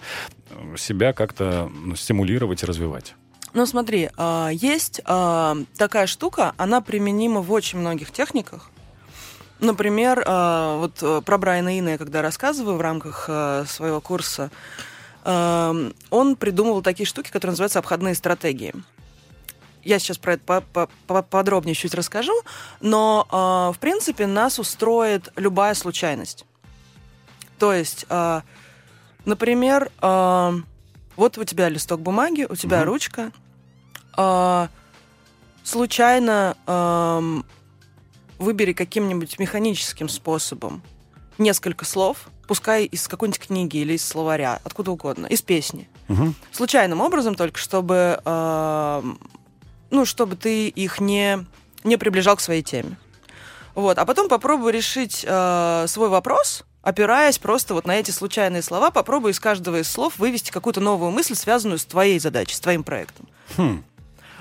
[0.50, 3.16] э, себя как-то стимулировать и развивать?
[3.54, 8.70] Ну, смотри, а, есть а, такая штука, она применима в очень многих техниках.
[9.62, 13.26] Например, вот э, про Брайана Ина я когда рассказываю в рамках
[13.68, 14.52] своего курса,
[15.24, 18.74] он придумывал такие штуки, которые называются обходные стратегии
[19.86, 20.64] я сейчас про это
[21.30, 22.34] подробнее чуть расскажу,
[22.82, 26.46] но, э, в принципе, нас устроит любая случайность.
[27.60, 28.42] То есть, э,
[29.24, 30.52] например, э,
[31.16, 32.88] вот у тебя листок бумаги, у тебя угу.
[32.88, 33.32] ручка,
[34.18, 34.68] э,
[35.64, 37.42] случайно э,
[38.40, 40.82] выбери каким-нибудь механическим способом
[41.38, 45.90] несколько слов, пускай из какой-нибудь книги или из словаря, откуда угодно, из песни.
[46.10, 46.34] Угу.
[46.52, 49.04] Случайным образом только, чтобы э,
[49.90, 51.46] ну, чтобы ты их не,
[51.84, 52.98] не приближал к своей теме.
[53.74, 53.98] Вот.
[53.98, 59.32] А потом попробуй решить э, свой вопрос, опираясь просто вот на эти случайные слова, попробуй
[59.32, 63.28] из каждого из слов вывести какую-то новую мысль, связанную с твоей задачей, с твоим проектом.
[63.58, 63.84] Хм.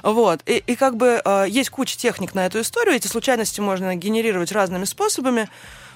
[0.03, 0.41] Вот.
[0.47, 2.95] И, и как бы э, есть куча техник на эту историю.
[2.95, 5.49] Эти случайности можно генерировать разными способами.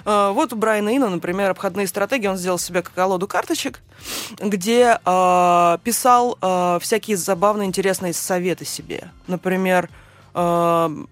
[0.04, 2.26] Э, вот у Брайана Ина, например, обходные стратегии.
[2.26, 3.80] Он сделал себе колоду карточек,
[4.38, 9.11] где э, писал э, всякие забавные, интересные советы себе.
[9.26, 9.88] Например,
[10.34, 11.04] э,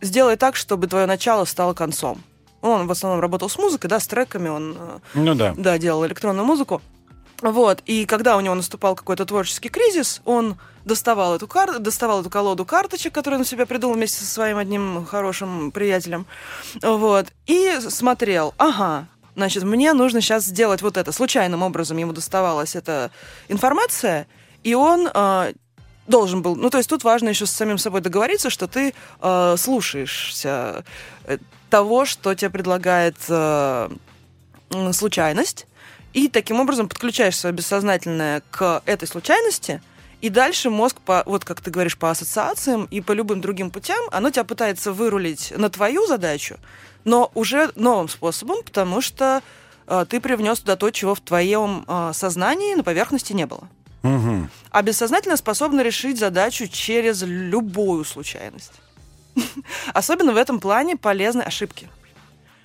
[0.00, 2.22] сделай так, чтобы твое начало стало концом.
[2.60, 4.76] Он в основном работал с музыкой, да, с треками, он
[5.14, 5.54] ну, да.
[5.56, 6.82] Да, делал электронную музыку.
[7.40, 11.78] Вот, и когда у него наступал какой-то творческий кризис, он доставал эту, кар...
[11.78, 16.26] доставал эту колоду карточек, которую он себе придумал вместе со своим одним хорошим приятелем,
[16.82, 21.12] вот, и смотрел, ага, значит, мне нужно сейчас сделать вот это.
[21.12, 23.12] Случайным образом ему доставалась эта
[23.46, 24.26] информация,
[24.64, 25.52] и он э,
[26.08, 29.56] должен был, ну, то есть тут важно еще с самим собой договориться, что ты э,
[29.56, 30.84] слушаешься
[31.24, 31.38] э,
[31.70, 33.88] того, что тебе предлагает э,
[34.92, 35.67] случайность,
[36.12, 39.80] и таким образом подключаешь свое бессознательное к этой случайности,
[40.20, 44.02] и дальше мозг, по, вот как ты говоришь, по ассоциациям и по любым другим путям,
[44.10, 46.56] оно тебя пытается вырулить на твою задачу,
[47.04, 49.42] но уже новым способом, потому что
[49.86, 53.68] э, ты привнес туда то, чего в твоем э, сознании на поверхности не было.
[54.02, 54.48] Угу.
[54.70, 58.72] А бессознательно способно решить задачу через любую случайность.
[59.94, 61.88] Особенно в этом плане полезны ошибки.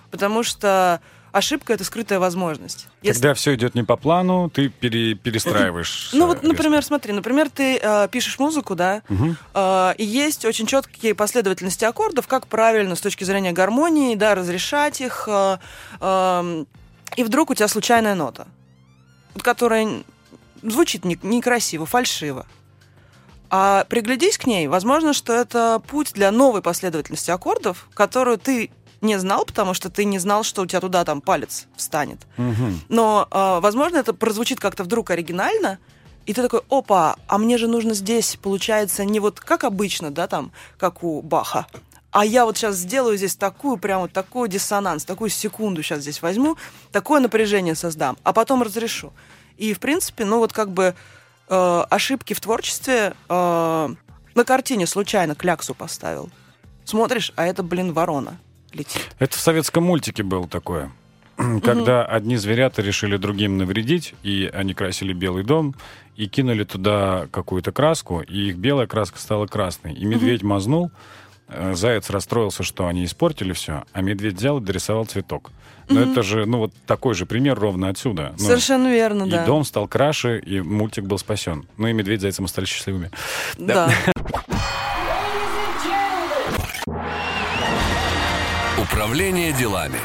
[0.09, 1.01] Потому что
[1.33, 2.87] ошибка это скрытая возможность.
[3.01, 3.19] Если...
[3.19, 6.11] Когда все идет не по плану, ты пере, перестраиваешь.
[6.23, 9.35] Ну вот, например, смотри, например, ты э, пишешь музыку, да, угу.
[9.53, 15.01] э, и есть очень четкие последовательности аккордов, как правильно с точки зрения гармонии, да, разрешать
[15.01, 15.57] их, э,
[15.99, 16.65] э,
[17.17, 18.47] и вдруг у тебя случайная нота,
[19.41, 20.03] которая
[20.61, 22.45] звучит не, некрасиво, фальшиво.
[23.49, 28.69] А приглядись к ней, возможно, что это путь для новой последовательности аккордов, которую ты
[29.03, 32.19] не знал, потому что ты не знал, что у тебя туда там палец встанет.
[32.37, 32.79] Угу.
[32.89, 35.77] Но, э, возможно, это прозвучит как-то вдруг оригинально,
[36.25, 40.27] и ты такой, опа, а мне же нужно здесь, получается, не вот как обычно, да,
[40.27, 41.67] там, как у Баха,
[42.11, 46.21] а я вот сейчас сделаю здесь такую, прям вот такой диссонанс, такую секунду сейчас здесь
[46.21, 46.57] возьму,
[46.91, 49.11] такое напряжение создам, а потом разрешу.
[49.57, 50.95] И, в принципе, ну вот как бы
[51.49, 53.89] э, ошибки в творчестве э,
[54.35, 56.29] на картине случайно кляксу поставил.
[56.85, 58.39] Смотришь, а это, блин, ворона
[58.73, 59.01] летит.
[59.19, 60.91] Это в советском мультике было такое.
[61.63, 65.75] Когда одни зверята решили другим навредить, и они красили белый дом,
[66.15, 69.93] и кинули туда какую-то краску, и их белая краска стала красной.
[69.93, 70.91] И медведь мазнул,
[71.47, 75.51] э, заяц расстроился, что они испортили все, а медведь взял и дорисовал цветок.
[75.89, 78.33] Но это же, ну, вот такой же пример ровно отсюда.
[78.37, 79.45] Ну, Совершенно верно, и да.
[79.45, 81.65] дом стал краше, и мультик был спасен.
[81.77, 83.11] Ну и медведь с зайцем стали счастливыми.
[83.57, 83.91] Да.
[88.83, 89.99] Управление делами.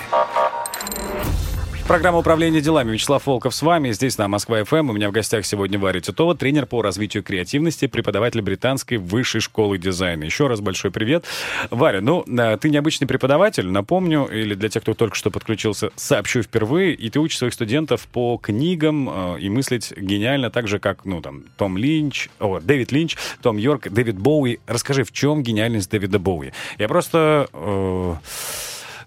[1.89, 2.93] Программа управления делами.
[2.93, 3.93] Вячеслав Волков с вами.
[3.93, 4.91] Здесь на Москва ФМ.
[4.91, 9.79] У меня в гостях сегодня Варя Титова, тренер по развитию креативности, преподаватель британской высшей школы
[9.79, 10.25] дизайна.
[10.25, 11.25] Еще раз большой привет.
[11.71, 16.43] Варя, ну, э, ты необычный преподаватель, напомню, или для тех, кто только что подключился, сообщу
[16.43, 21.07] впервые, и ты учишь своих студентов по книгам э, и мыслить гениально, так же, как,
[21.07, 24.59] ну, там, Том Линч, о, Дэвид Линч, Том Йорк, Дэвид Боуи.
[24.67, 26.53] Расскажи, в чем гениальность Дэвида Боуи?
[26.77, 27.49] Я просто...
[27.55, 28.15] Э,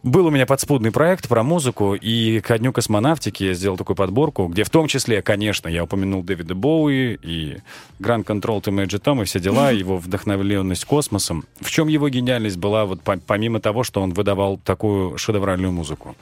[0.03, 4.47] был у меня подспудный проект про музыку, и ко дню космонавтики я сделал такую подборку,
[4.47, 7.57] где в том числе, конечно, я упомянул Дэвида Боуи и
[7.99, 11.45] Grand Control to Major Tom и все дела, его вдохновленность космосом.
[11.59, 16.15] В чем его гениальность была, вот помимо того, что он выдавал такую шедевральную музыку?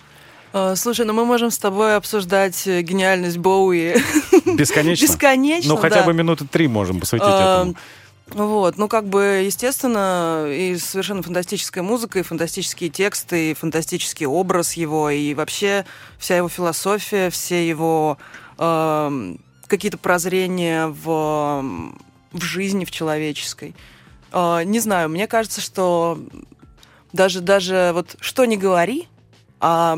[0.52, 3.96] Э, слушай, ну мы можем с тобой обсуждать э, гениальность Боуи.
[4.46, 5.06] Бесконечно?
[5.08, 6.06] Бесконечно, Ну, хотя да.
[6.06, 7.76] бы минуты три можем посвятить А, этому.
[8.32, 14.74] Вот, ну как бы, естественно, и совершенно фантастическая музыка, и фантастические тексты, и фантастический образ
[14.74, 15.86] его, и вообще
[16.18, 18.18] вся его философия, все его
[18.60, 21.64] эм, какие-то прозрения в,
[22.32, 23.76] в жизни, в человеческой.
[24.32, 26.20] Э, не знаю, мне кажется, что
[27.14, 29.08] даже, даже вот что не говори,
[29.60, 29.98] а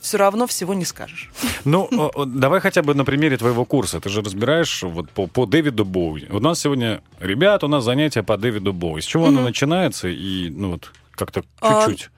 [0.00, 1.30] все равно всего не скажешь.
[1.64, 1.88] Ну,
[2.26, 4.00] давай хотя бы на примере твоего курса.
[4.00, 6.26] Ты же разбираешь вот по, по Дэвиду Боуи.
[6.30, 9.00] У нас сегодня, ребят, у нас занятие по Дэвиду Боуи.
[9.00, 10.08] С чего оно начинается?
[10.08, 12.10] И, ну вот, как-то А, чуть-чуть.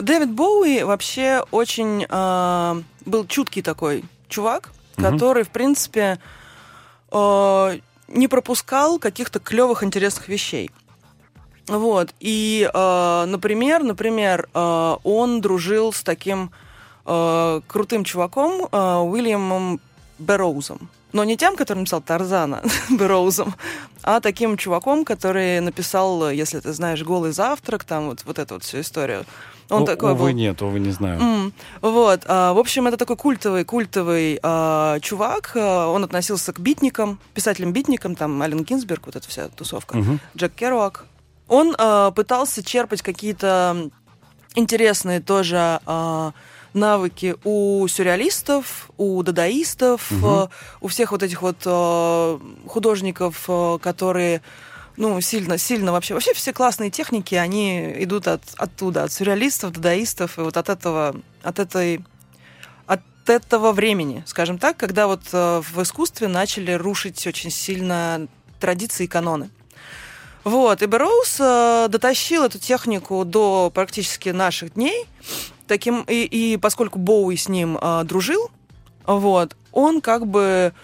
[0.00, 5.12] Дэвид Боуи вообще очень э, был чуткий такой чувак, Мгм.
[5.12, 6.18] который, в принципе,
[7.12, 10.70] э, не пропускал каких-то клевых, интересных вещей.
[11.68, 12.12] Вот.
[12.20, 16.50] И, э, например, например, э, он дружил с таким
[17.06, 19.80] э, крутым чуваком э, Уильямом
[20.18, 20.88] Берроузом.
[21.12, 23.54] Но не тем, который написал Тарзана Берроузом,
[24.02, 28.62] а таким чуваком, который написал, если ты знаешь, «Голый завтрак», там вот, вот эту вот
[28.64, 29.24] всю историю.
[29.70, 30.34] Он О- такой увы, был...
[30.36, 31.20] нет, увы, не знаю.
[31.20, 35.52] М, Вот, а, в общем, это такой культовый, культовый а, чувак.
[35.56, 40.20] А, Он относился к битникам, писателям-битникам, там Ален Гинзберг, вот эта вся тусовка, Мгм.
[40.36, 41.06] Джек Керуак.
[41.48, 43.90] Он а, пытался черпать какие-то
[44.54, 46.32] интересные тоже а,
[46.72, 50.48] навыки у сюрреалистов, у дадаистов, а,
[50.80, 54.42] у всех вот этих вот а, художников, а, которые
[54.96, 56.14] ну, сильно, сильно вообще.
[56.14, 61.16] Вообще все классные техники, они идут от, оттуда, от сюрреалистов, дадаистов, и вот от этого,
[61.42, 62.04] от этой
[62.86, 68.28] от этого времени, скажем так, когда вот э, в искусстве начали рушить очень сильно
[68.58, 69.50] традиции и каноны.
[70.42, 75.06] Вот, и Берроуз э, дотащил эту технику до практически наших дней,
[75.70, 78.50] таким, и, и поскольку Боуи с ним э, дружил,
[79.06, 80.74] вот, он как бы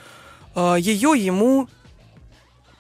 [0.55, 1.69] э, ее ему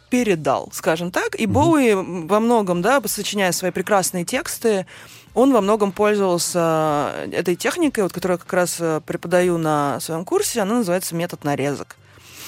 [0.08, 1.34] передал, скажем так.
[1.34, 4.86] И Боуи во многом, да, сочиняя свои прекрасные тексты,
[5.34, 10.60] он во многом пользовался этой техникой, вот, которую я как раз преподаю на своем курсе.
[10.60, 11.96] Она называется метод нарезок.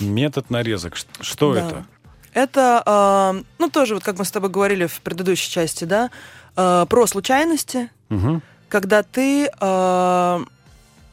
[0.01, 0.97] Метод нарезок.
[1.21, 1.61] Что Да.
[1.61, 1.87] это?
[2.33, 6.11] Это, э, ну, тоже, вот как мы с тобой говорили в предыдущей части, да,
[6.57, 8.41] э, про случайности, Мгм.
[8.69, 10.45] Когда ты э,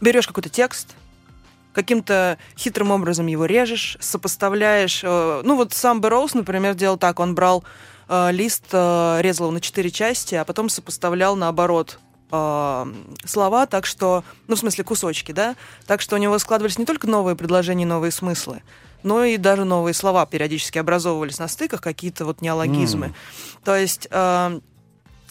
[0.02, 0.96] берешь какой-то текст,
[1.74, 5.02] каким-то хитрым образом его режешь, сопоставляешь.
[5.04, 7.64] э, ну вот сам Берроуз, например, делал так, он брал
[8.08, 12.00] э, лист, э, резал его на четыре части, а потом сопоставлял наоборот
[12.32, 12.94] э,
[13.26, 17.08] слова, так что, ну в смысле кусочки, да, так что у него складывались не только
[17.08, 18.64] новые предложения, новые смыслы,
[19.04, 23.08] но и даже новые слова периодически образовывались на стыках, какие-то вот неологизмы.
[23.08, 23.16] М.
[23.64, 24.60] То есть э,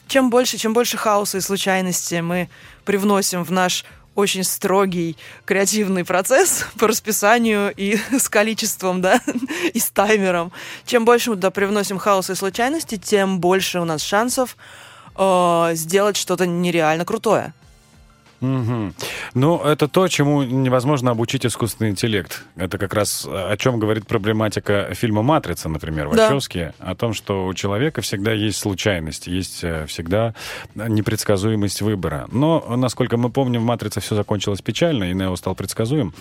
[0.07, 2.49] чем больше, чем больше хаоса и случайности мы
[2.85, 9.21] привносим в наш очень строгий креативный процесс по расписанию и с количеством, да,
[9.73, 10.53] и с таймером.
[10.87, 14.57] Чем больше мы туда привносим хаоса и случайности, тем больше у нас шансов
[15.17, 17.55] э, сделать что-то нереально крутое.
[18.45, 18.93] Угу.
[19.35, 22.45] Ну, это то, чему невозможно обучить искусственный интеллект.
[22.57, 26.91] Это как раз о чем говорит проблематика фильма «Матрица», например, Вачовски, да.
[26.91, 30.35] о том, что у человека всегда есть случайность, есть э, всегда
[30.75, 32.27] непредсказуемость выбора.
[32.31, 36.15] Но, насколько мы помним, в «Матрице» все закончилось печально, и Нео стал предсказуем.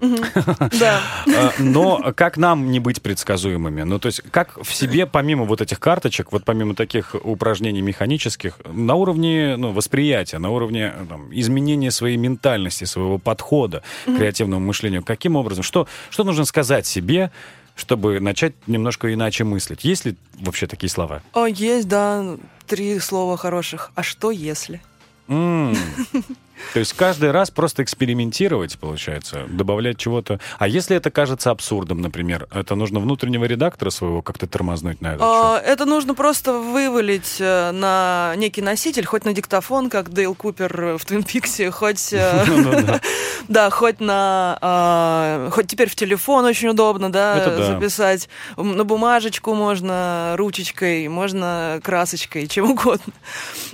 [0.80, 1.00] Да.
[1.26, 3.82] А, но как нам не быть предсказуемыми?
[3.82, 8.58] Ну, то есть, как в себе, помимо вот этих карточек, вот помимо таких упражнений механических,
[8.64, 15.02] на уровне ну, восприятия, на уровне там, изменения своей ментальности, своего подхода к креативному мышлению,
[15.02, 15.62] каким образом?
[15.62, 17.30] Что, что нужно сказать себе,
[17.74, 19.84] чтобы начать немножко иначе мыслить?
[19.84, 21.22] Есть ли вообще такие слова?
[21.32, 22.36] О, есть, да.
[22.66, 23.92] Три слова хороших.
[23.94, 24.80] А что если?
[26.72, 30.40] То есть каждый раз просто экспериментировать, получается, добавлять чего-то.
[30.58, 35.24] А если это кажется абсурдом, например, это нужно внутреннего редактора своего как-то тормознуть на это?
[35.24, 40.96] А, это нужно просто вывалить э, на некий носитель, хоть на диктофон, как Дейл Купер
[40.98, 42.12] в Твин Пиксе, хоть...
[42.12, 42.98] Э, ну
[43.48, 44.58] да, хоть на...
[44.60, 48.28] А, хоть теперь в телефон очень удобно, да, записать.
[48.56, 53.12] На бумажечку можно ручечкой, можно красочкой, чем угодно.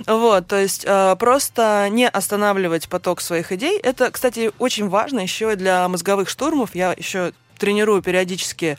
[0.05, 3.79] Вот, то есть э, просто не останавливать контролировать поток своих идей.
[3.79, 6.75] Это, кстати, очень важно еще и для мозговых штурмов.
[6.75, 8.77] Я еще тренирую периодически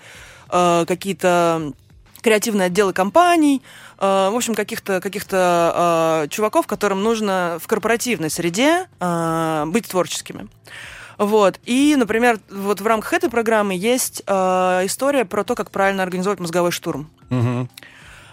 [0.50, 1.72] э, какие-то
[2.22, 3.62] креативные отделы компаний,
[3.98, 10.48] э, в общем, каких-то каких э, чуваков, которым нужно в корпоративной среде э, быть творческими.
[11.18, 11.58] Вот.
[11.64, 14.32] И, например, вот в рамках этой программы есть э,
[14.84, 17.08] история про то, как правильно организовать мозговой штурм.
[17.30, 17.68] Угу.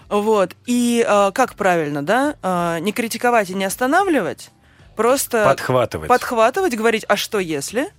[0.10, 0.56] Вот.
[0.68, 2.36] И э, как правильно, да?
[2.44, 4.52] Э, не критиковать и не останавливать,
[4.96, 6.08] Просто подхватывать.
[6.08, 7.92] Подхватывать, говорить, а что если?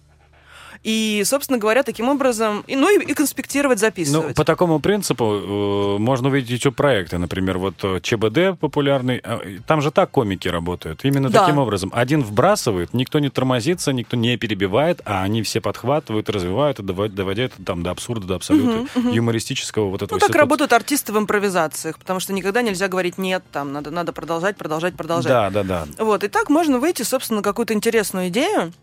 [0.85, 4.29] И, собственно говоря, таким образом, и, ну и, и конспектировать, записывать.
[4.29, 7.17] Ну, по такому принципу э, можно увидеть еще проекты.
[7.17, 9.19] Например, вот э, ЧБД популярный.
[9.25, 11.03] Э, там же так комики работают.
[11.03, 11.41] Именно да.
[11.41, 11.91] таким образом.
[11.95, 17.63] Один вбрасывает, никто не тормозится, никто не перебивает, а они все подхватывают, развивают, доводя это
[17.65, 19.09] там до абсурда, до абсолюта угу, угу.
[19.09, 20.19] юмористического вот этого.
[20.21, 24.13] Ну, так работают артисты в импровизациях, потому что никогда нельзя говорить нет, там надо, надо
[24.13, 25.33] продолжать, продолжать, продолжать.
[25.33, 25.87] Да, да, да.
[25.99, 28.75] Вот, и так можно выйти, собственно, на какую-то интересную идею.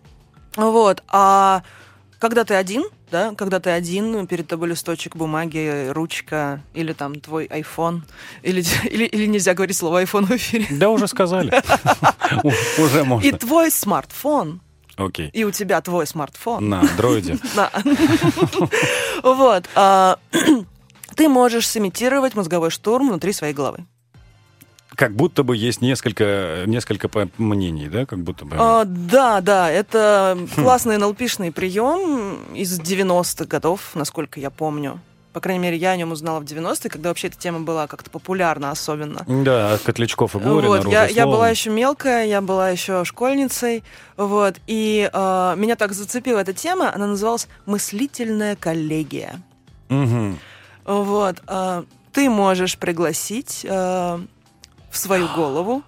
[0.56, 1.62] Вот, а
[2.22, 7.48] когда ты один, да, когда ты один, перед тобой листочек бумаги, ручка или там твой
[7.48, 8.02] iPhone,
[8.44, 10.68] или, или, или нельзя говорить слово iPhone в эфире.
[10.70, 11.52] Да, уже сказали.
[12.78, 13.28] Уже можно.
[13.28, 14.62] И твой смартфон.
[14.98, 15.30] Окей.
[15.34, 16.70] И у тебя твой смартфон.
[16.70, 17.38] На дроиде.
[17.56, 17.72] Да.
[19.24, 19.66] Вот.
[19.76, 20.18] А,
[21.16, 23.86] ты можешь сымитировать мозговой штурм внутри своей головы
[24.96, 28.56] как будто бы есть несколько, несколько мнений, да, как будто бы.
[28.60, 35.00] А, да, да, это классный НЛПшный прием из 90-х годов, насколько я помню.
[35.34, 38.10] По крайней мере, я о нем узнала в 90-е, когда вообще эта тема была как-то
[38.10, 39.24] популярна особенно.
[39.28, 40.68] Да, от Котлячков и Горина.
[40.68, 43.86] Вот, я, я была еще мелкая, я была еще школьницей,
[44.18, 49.42] вот, и э, меня так зацепила эта тема, она называлась «Мыслительная коллегия».
[49.90, 50.36] Угу.
[50.84, 54.20] Вот, э, ты можешь пригласить э,
[54.92, 55.84] в свою голову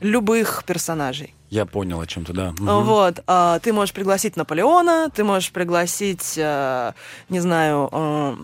[0.00, 1.34] любых персонажей.
[1.50, 2.48] Я понял о чем-то, да.
[2.50, 2.80] Угу.
[2.82, 6.94] Вот, а, ты можешь пригласить Наполеона, ты можешь пригласить, а,
[7.28, 8.38] не знаю, а,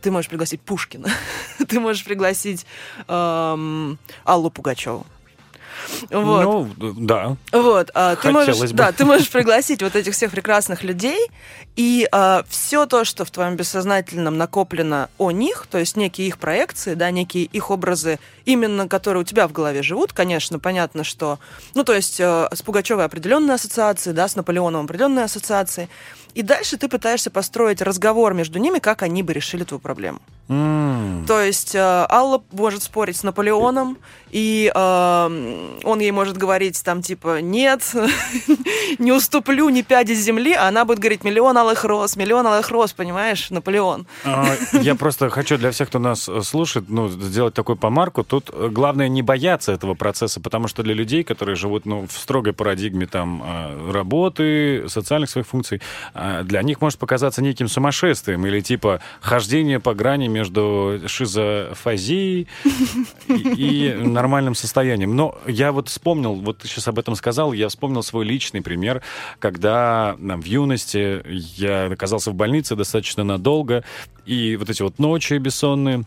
[0.00, 1.08] ты можешь пригласить Пушкина,
[1.68, 2.66] ты можешь пригласить
[3.08, 3.58] а,
[4.24, 5.06] Аллу Пугачеву.
[6.10, 6.68] Вот.
[6.76, 7.36] Ну, да.
[7.52, 8.76] Вот, а, ты можешь, бы.
[8.76, 11.18] да, ты можешь пригласить вот этих всех прекрасных людей,
[11.76, 16.38] и а, все то, что в твоем бессознательном накоплено о них, то есть некие их
[16.38, 21.38] проекции, да, некие их образы, именно которые у тебя в голове живут, конечно, понятно, что,
[21.74, 25.88] ну, то есть э, с Пугачевой определенные ассоциации, да, с Наполеоном определенные ассоциации,
[26.36, 30.20] и дальше ты пытаешься построить разговор между ними, как они бы решили твою проблему.
[30.48, 31.26] Mm.
[31.26, 33.98] То есть э, Алла может спорить с Наполеоном,
[34.30, 37.82] и э, он ей может говорить там типа «нет,
[38.98, 42.92] не уступлю ни пяди земли», а она будет говорить «миллион алых роз, миллион алых роз»,
[42.92, 44.06] понимаешь, Наполеон.
[44.24, 48.22] А, я просто хочу для всех, кто нас э, слушает, ну, сделать такую помарку.
[48.22, 52.12] Тут э, главное не бояться этого процесса, потому что для людей, которые живут ну, в
[52.12, 55.80] строгой парадигме там э, работы, социальных своих функций,
[56.44, 62.48] для них может показаться неким сумасшествием или типа хождение по грани между шизофазией
[63.28, 65.16] и нормальным состоянием.
[65.16, 69.02] Но я вот вспомнил, вот ты сейчас об этом сказал, я вспомнил свой личный пример,
[69.38, 73.84] когда в юности я оказался в больнице достаточно надолго,
[74.24, 76.04] и вот эти вот ночи бессонные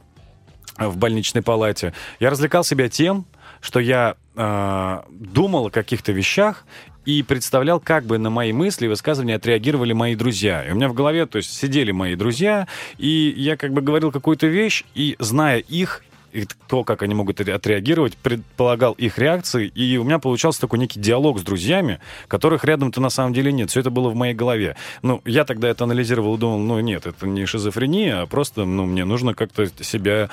[0.78, 3.26] в больничной палате, я развлекал себя тем,
[3.62, 6.66] что я э, думал о каких-то вещах
[7.06, 10.64] и представлял, как бы на мои мысли и высказывания отреагировали мои друзья.
[10.64, 14.12] И у меня в голове, то есть, сидели мои друзья, и я как бы говорил
[14.12, 19.98] какую-то вещь, и, зная их, и то, как они могут отреагировать, предполагал их реакции, и
[19.98, 23.70] у меня получался такой некий диалог с друзьями, которых рядом-то на самом деле нет.
[23.70, 24.76] Все это было в моей голове.
[25.02, 28.86] Ну, я тогда это анализировал и думал, ну, нет, это не шизофрения, а просто, ну,
[28.86, 30.30] мне нужно как-то себя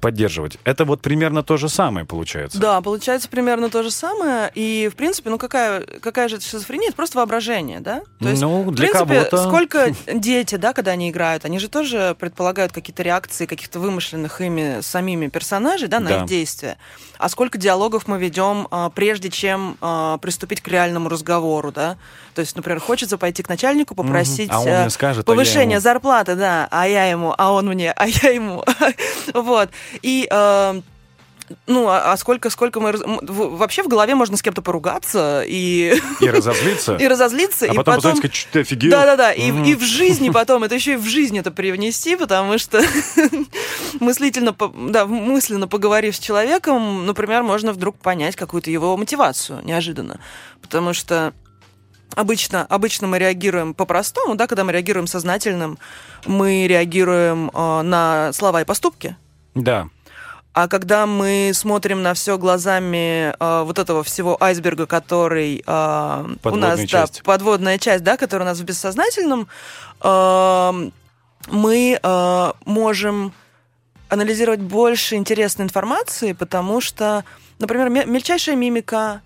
[0.00, 0.58] поддерживать.
[0.64, 2.58] Это вот примерно то же самое получается.
[2.58, 6.88] Да, получается примерно то же самое, и, в принципе, ну, какая, какая же это шизофрения?
[6.88, 8.02] Это просто воображение, да?
[8.18, 9.48] То есть, ну, для в принципе, кого-то...
[9.48, 14.80] сколько дети, да, когда они играют, они же тоже предполагают какие-то реакции каких-то вымышленных ими
[14.82, 16.16] самими персонажей, да, на Да.
[16.18, 16.76] их действия.
[17.18, 21.96] А сколько диалогов мы ведем, а, прежде чем а, приступить к реальному разговору, да?
[22.34, 25.80] То есть, например, хочется пойти к начальнику, попросить А он э, скажет, а повышение ему.
[25.80, 28.64] зарплаты, да, а я ему, а он мне, а я ему.
[29.34, 29.70] Вот.
[30.02, 30.80] И э,
[31.66, 32.92] ну, а а сколько, сколько мы...
[32.92, 36.96] Вообще в голове можно с кем-то поругаться и, И разозлиться.
[37.00, 38.16] и разозлиться, А и потом, потом...
[38.16, 38.90] сказать, что ты офигел?
[38.90, 42.82] Да-да-да, и, и в жизни потом, это еще и в жизни это привнести, потому что
[44.00, 44.54] мыслительно,
[44.90, 50.20] да, мысленно поговорив с человеком, например, можно вдруг понять какую-то его мотивацию неожиданно.
[50.62, 51.32] Потому что
[52.14, 55.78] обычно, обычно мы реагируем по-простому, да, когда мы реагируем сознательным,
[56.26, 59.16] мы реагируем э, на слова и поступки.
[59.54, 59.88] Да.
[60.52, 66.56] А когда мы смотрим на все глазами э, вот этого всего айсберга, который э, у
[66.56, 67.18] нас, часть.
[67.18, 69.46] да, подводная часть, да, которая у нас в бессознательном,
[70.02, 70.90] э,
[71.50, 73.32] мы э, можем
[74.08, 77.24] анализировать больше интересной информации, потому что,
[77.60, 79.22] например, ме- мельчайшая мимика,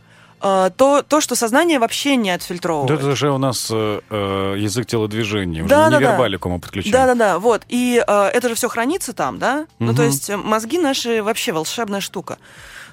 [0.77, 3.01] то, то, что сознание вообще не Да отфильтровывает.
[3.01, 6.11] это же у нас э, э, язык телодвижения, уже Да, да, да.
[6.51, 6.93] мы подключаем.
[6.93, 7.63] Да-да-да, вот.
[7.69, 9.67] И э, это же все хранится там, да?
[9.79, 12.37] Ну, то есть мозги наши вообще волшебная штука.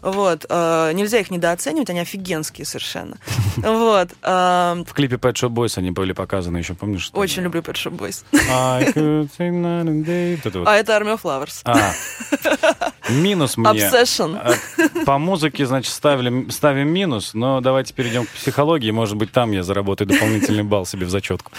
[0.02, 0.45] Вот.
[0.49, 3.18] э, нельзя их недооценивать, они офигенские совершенно.
[3.58, 4.10] Вот.
[4.22, 7.04] э, В клипе Pet Shop Boys они были показаны еще, помнишь?
[7.06, 8.24] что Очень люблю Pet Shop Boys.
[10.68, 11.62] А это Army of Flowers.
[11.66, 11.91] А,
[13.10, 13.70] минус мне.
[13.72, 14.38] Obsession.
[14.38, 18.91] А, По музыке, значит, ставим, ставим минус, но давайте перейдем к психологии.
[18.91, 21.52] Может быть, там я заработаю дополнительный балл себе в зачетку.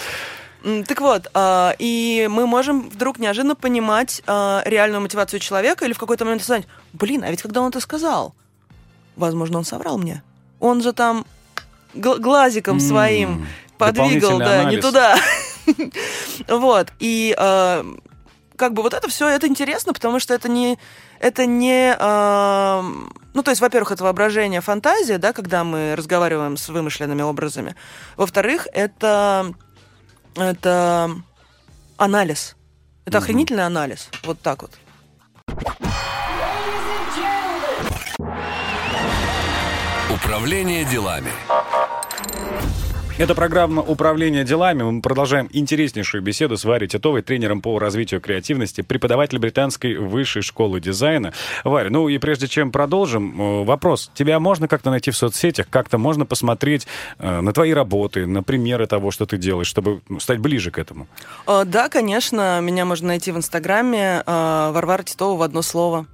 [0.63, 5.99] Так вот, а, и мы можем вдруг неожиданно понимать а, реальную мотивацию человека или в
[5.99, 8.33] какой-то момент сказать, блин, а ведь когда он это сказал,
[9.17, 10.23] возможно, он соврал мне.
[10.61, 11.25] Он же там
[11.93, 13.45] гл- глазиком своим
[13.77, 14.81] подвигал, да, не анализ.
[14.85, 15.17] туда.
[16.47, 16.91] Вот.
[16.99, 17.85] И а,
[18.55, 20.77] как бы вот это все, это интересно, потому что это не...
[21.19, 21.95] Это не...
[23.33, 27.75] ну, то есть, во-первых, это воображение, фантазия, да, когда мы разговариваем с вымышленными образами.
[28.17, 29.53] Во-вторых, это...
[30.35, 31.11] Это
[31.97, 32.55] анализ.
[33.05, 33.23] Это Мгм.
[33.23, 34.09] охренительный анализ.
[34.23, 34.71] Вот так вот.
[40.09, 41.31] Управление делами.
[43.23, 44.83] Это программа «Управление делами».
[44.83, 50.81] Мы продолжаем интереснейшую беседу с Варей Титовой, тренером по развитию креативности, преподаватель британской высшей школы
[50.81, 51.31] дизайна.
[51.63, 54.11] Варя, ну и прежде чем продолжим, э, вопрос.
[54.13, 55.67] Тебя можно как-то найти в соцсетях?
[55.69, 56.85] Как-то можно посмотреть
[57.17, 60.77] э, на твои работы, на примеры того, что ты делаешь, чтобы ну, стать ближе к
[60.77, 61.07] этому?
[61.47, 66.07] Э, Да, конечно, меня можно найти в Инстаграме Варвара Титова в одно слово.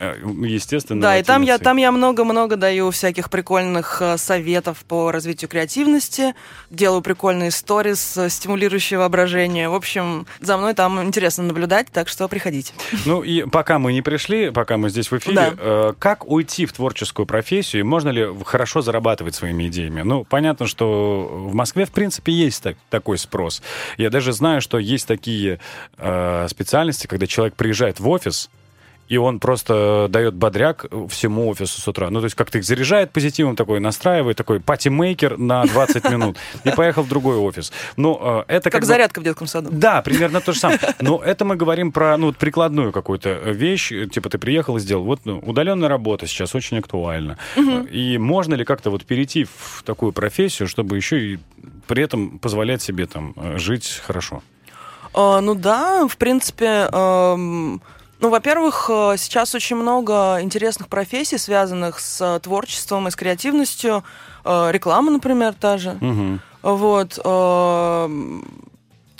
[0.00, 1.00] Э, Естественно.
[1.00, 6.34] Да, и там я, там я много-много даю всяких прикольных э, советов по развитию креативности,
[6.70, 9.68] делаю прикольные сторис, э, стимулирующие воображение.
[9.68, 12.72] В общем, за мной там интересно наблюдать, так что приходите.
[13.06, 15.50] Ну и пока мы не пришли, пока мы здесь в эфире, Да.
[15.56, 17.86] э, как уйти в творческую профессию?
[17.86, 20.02] Можно ли хорошо зарабатывать своими идеями?
[20.02, 23.62] Ну, понятно, что в Москве, в принципе, есть так- такой спрос.
[23.98, 25.60] Я даже знаю, что есть такие
[25.98, 28.50] э, специальности, когда человек приезжает в офис,
[29.12, 32.08] и он просто дает бодряк всему офису с утра.
[32.08, 36.38] Ну, то есть как-то их заряжает позитивом, такой настраивает, такой party maker на 20 минут,
[36.64, 37.72] и поехал в другой офис.
[37.98, 39.68] Ну, э, это Как бы- зарядка в детском саду.
[39.70, 40.80] да, примерно то же самое.
[41.00, 43.92] Но это мы говорим про ну, вот прикладную какую-то вещь.
[44.10, 45.04] Типа ты приехал и сделал.
[45.04, 47.36] Вот ну, удаленная работа сейчас очень актуальна.
[47.90, 51.38] И можно ли как-то вот перейти в такую профессию, чтобы еще и
[51.86, 54.42] при этом позволять себе там э, жить хорошо?
[55.14, 57.82] Э, Ну да, в принципе, эм,
[58.22, 64.04] ну, во-первых, э, сейчас очень много интересных профессий, связанных с э, творчеством и с креативностью.
[64.44, 65.98] Э, Реклама, например, та же.
[66.00, 66.40] Мгм.
[66.62, 67.18] Вот.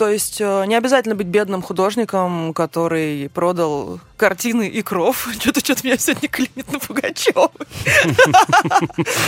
[0.03, 5.29] То есть э, не обязательно быть бедным художником, который продал картины и кров.
[5.39, 7.53] Что-то что-то меня сегодня клинит на Пугачева.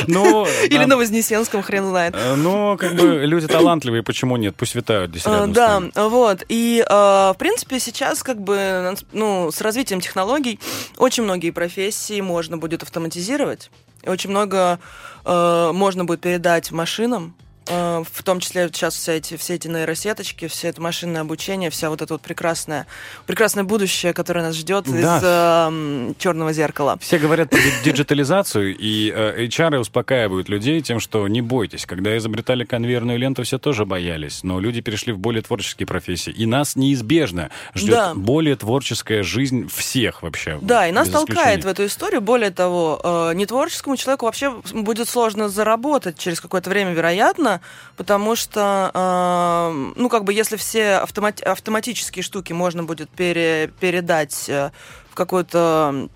[0.09, 2.17] Ну, Или на Вознесенском, хрен знает.
[2.17, 4.57] э, Ну, как бы люди талантливые, почему нет?
[4.57, 6.45] Пусть витают здесь Э, рядом Да, вот.
[6.49, 10.59] И, в принципе, сейчас как бы, ну, с развитием технологий
[10.97, 13.71] очень многие профессии можно будет автоматизировать.
[14.05, 14.81] Очень много
[15.25, 17.37] э, можно будет передать машинам.
[17.67, 21.89] Э, в том числе сейчас все эти, все эти нейросеточки, все это машинное обучение, вся
[21.89, 22.87] вот это вот прекрасное,
[23.27, 25.19] прекрасное будущее, которое нас ждет да.
[25.19, 26.99] из э, черного зеркала.
[27.01, 31.87] Все говорят про диджитализацию, и э, HR успокаивают людей тем, что не бойтесь.
[31.87, 36.31] Когда изобретали конвейерную ленту, все тоже боялись, но люди перешли в более творческие профессии.
[36.31, 38.15] И нас неизбежно ждет да.
[38.15, 40.59] более творческая жизнь всех вообще.
[40.61, 42.21] Да, и нас толкает в эту историю.
[42.21, 47.54] Более того, э, нетворческому человеку вообще будет сложно заработать через какое-то время, вероятно,
[47.97, 54.49] потому что, э, ну, как бы, если все автомат, автоматические штуки можно будет пере, передать
[54.49, 54.71] э,
[55.11, 56.09] в какую-то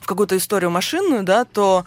[0.00, 1.84] в какую-то историю машинную, да, то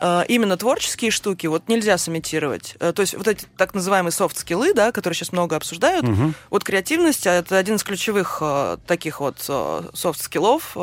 [0.00, 2.76] э, именно творческие штуки вот нельзя сымитировать.
[2.80, 6.32] Э, то есть вот эти так называемые софт-скиллы, да, которые сейчас много обсуждают, угу.
[6.50, 8.42] вот креативность это один из ключевых
[8.86, 10.76] таких вот софт-скиллов,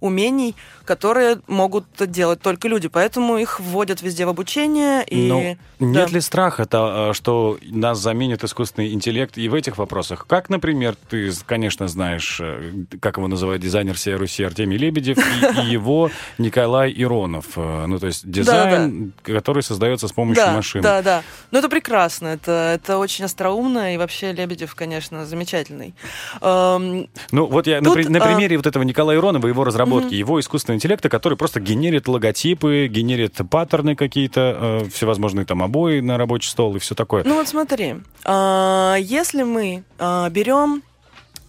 [0.00, 0.54] умений,
[0.84, 2.88] которые могут делать только люди.
[2.88, 5.04] Поэтому их вводят везде в обучение.
[5.04, 5.28] И...
[5.28, 5.40] Но
[5.78, 6.14] ну, нет да.
[6.14, 10.26] ли страха, -то, а, что нас заменит искусственный интеллект и в этих вопросах?
[10.26, 15.60] Как, например, ты, конечно, знаешь, э, как его называют дизайнер всей Руси Артемий Лебедев и,
[15.62, 17.46] и его Николай Иронов.
[17.56, 19.34] Э, ну, то есть дизайн, да, да.
[19.34, 20.82] который создается с помощью да, машин.
[20.82, 21.22] Да, да.
[21.50, 22.28] Ну, это прекрасно.
[22.28, 23.94] Это, это очень остроумно.
[23.94, 25.94] И вообще Лебедев, конечно, замечательный.
[26.40, 27.08] Эм...
[27.30, 28.58] Ну, вот я Тут, на, на а примере а...
[28.58, 30.18] вот этого Николая Иронова, его разработки, mm-hmm.
[30.18, 36.18] его искусственного интеллекта, который просто генерит логотипы, генерит паттерны какие-то, э, всевозможные там обои на
[36.18, 37.24] рабочий стол и все такое.
[37.24, 40.82] Ну вот смотри, э, если мы э, берем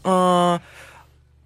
[0.03, 0.59] э,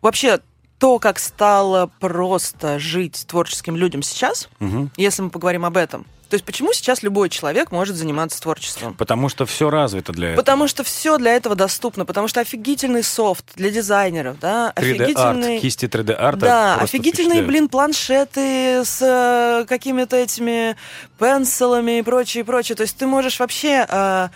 [0.01, 0.39] вообще
[0.79, 4.89] то, как стало просто жить творческим людям сейчас, угу.
[4.95, 8.93] если мы поговорим об этом, то есть почему сейчас любой человек может заниматься творчеством?
[8.93, 10.41] Потому что все развито для этого.
[10.41, 15.53] Потому что все для этого доступно, потому что офигительный софт для дизайнеров, да, 3D офигительный...
[15.53, 16.39] арт, кисти 3D арта.
[16.39, 20.75] Да, офигительные, блин, планшеты с э, какими-то этими
[21.17, 22.75] пенсилами и прочее, прочее.
[22.75, 23.85] То есть ты можешь вообще...
[23.87, 24.29] Э,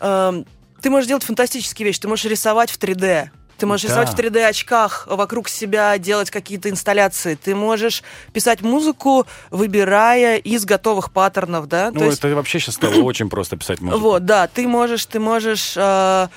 [0.00, 0.42] э,
[0.80, 4.02] ты можешь делать фантастические вещи, ты можешь рисовать в 3D, ты можешь да.
[4.02, 7.34] рисовать в 3D-очках вокруг себя, делать какие-то инсталляции.
[7.34, 11.90] Ты можешь писать музыку, выбирая из готовых паттернов, да?
[11.92, 12.36] Ну, То это есть...
[12.36, 14.00] вообще сейчас стало очень просто писать музыку.
[14.00, 14.46] Вот, да.
[14.46, 15.74] Ты можешь, ты можешь...
[15.76, 16.28] Э,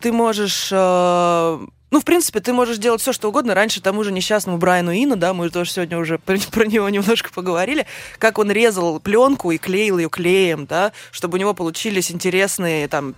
[0.00, 0.68] ты можешь...
[0.70, 1.58] Э,
[1.90, 3.54] ну, в принципе, ты можешь делать все, что угодно.
[3.54, 7.30] Раньше тому же несчастному Брайану Ина, да, мы тоже сегодня уже про, про него немножко
[7.32, 7.86] поговорили,
[8.18, 13.14] как он резал пленку и клеил ее клеем, да, чтобы у него получились интересные там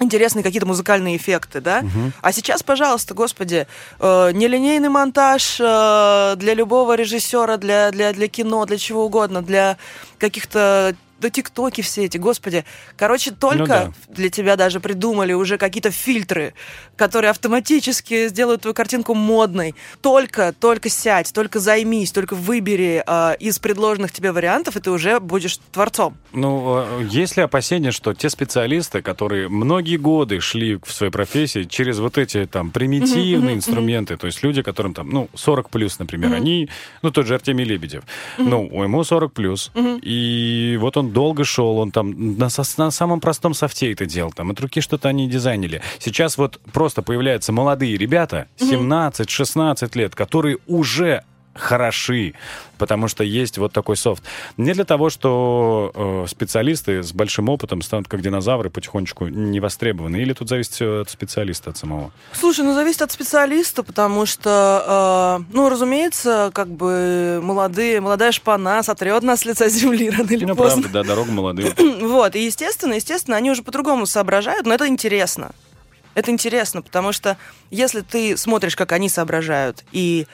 [0.00, 1.80] интересные какие-то музыкальные эффекты, да?
[1.80, 2.12] Угу.
[2.20, 3.66] А сейчас, пожалуйста, господи,
[3.98, 9.76] э, нелинейный монтаж э, для любого режиссера, для, для, для кино, для чего угодно, для
[10.18, 12.64] каких-то да тиктоки все эти, господи.
[12.96, 13.92] Короче, только ну, да.
[14.08, 16.52] для тебя даже придумали уже какие-то фильтры,
[16.96, 19.74] которые автоматически сделают твою картинку модной.
[20.00, 25.20] Только, только сядь, только займись, только выбери э, из предложенных тебе вариантов, и ты уже
[25.20, 26.16] будешь творцом.
[26.32, 31.62] Ну, а, есть ли опасения, что те специалисты, которые многие годы шли в своей профессии
[31.64, 36.32] через вот эти там примитивные инструменты, то есть люди, которым там, ну, 40 плюс, например,
[36.32, 36.68] они,
[37.02, 38.02] ну, тот же Артемий Лебедев,
[38.38, 39.70] ну, ему 40 плюс,
[40.02, 44.50] и вот он долго шел, он там на, на самом простом софте это делал, там
[44.50, 45.82] от руки что-то они дизайнили.
[45.98, 51.24] Сейчас вот просто появляются молодые ребята, 17-16 лет, которые уже
[51.54, 52.34] хороши,
[52.78, 54.22] потому что есть вот такой софт.
[54.56, 60.16] Не для того, что э, специалисты с большим опытом станут как динозавры потихонечку не востребованы,
[60.16, 62.10] или тут зависит все от специалиста, от самого?
[62.32, 68.82] Слушай, ну зависит от специалиста, потому что, э, ну, разумеется, как бы молодые, молодая шпана
[68.82, 70.82] сотрет нас с лица земли рано или ну, поздно.
[70.82, 71.74] правда, да, дорога молодые.
[72.00, 75.52] вот, и естественно, естественно, они уже по-другому соображают, но это интересно.
[76.14, 77.38] Это интересно, потому что
[77.70, 80.26] если ты смотришь, как они соображают, и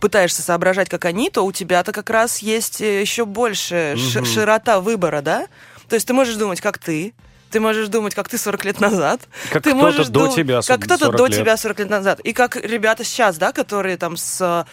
[0.00, 4.24] пытаешься соображать, как они, то у тебя-то как раз есть э, еще больше угу.
[4.24, 5.48] широта выбора, да?
[5.88, 7.12] То есть ты можешь думать, как ты,
[7.50, 9.20] ты можешь думать, как ты 40 лет назад.
[9.50, 10.34] Как ты можешь до дум...
[10.34, 11.36] тебя Как кто-то до лет.
[11.36, 12.20] тебя 40 лет назад.
[12.20, 14.66] И как ребята сейчас, да, которые там с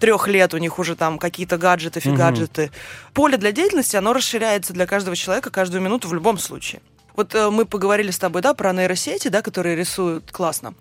[0.00, 2.64] трех лет у них уже там какие-то гаджеты, фигаджеты.
[2.64, 2.72] Угу.
[3.14, 6.80] Поле для деятельности, оно расширяется для каждого человека каждую минуту в любом случае.
[7.16, 10.74] Вот э, мы поговорили с тобой, да, про нейросети, да, которые рисуют классно.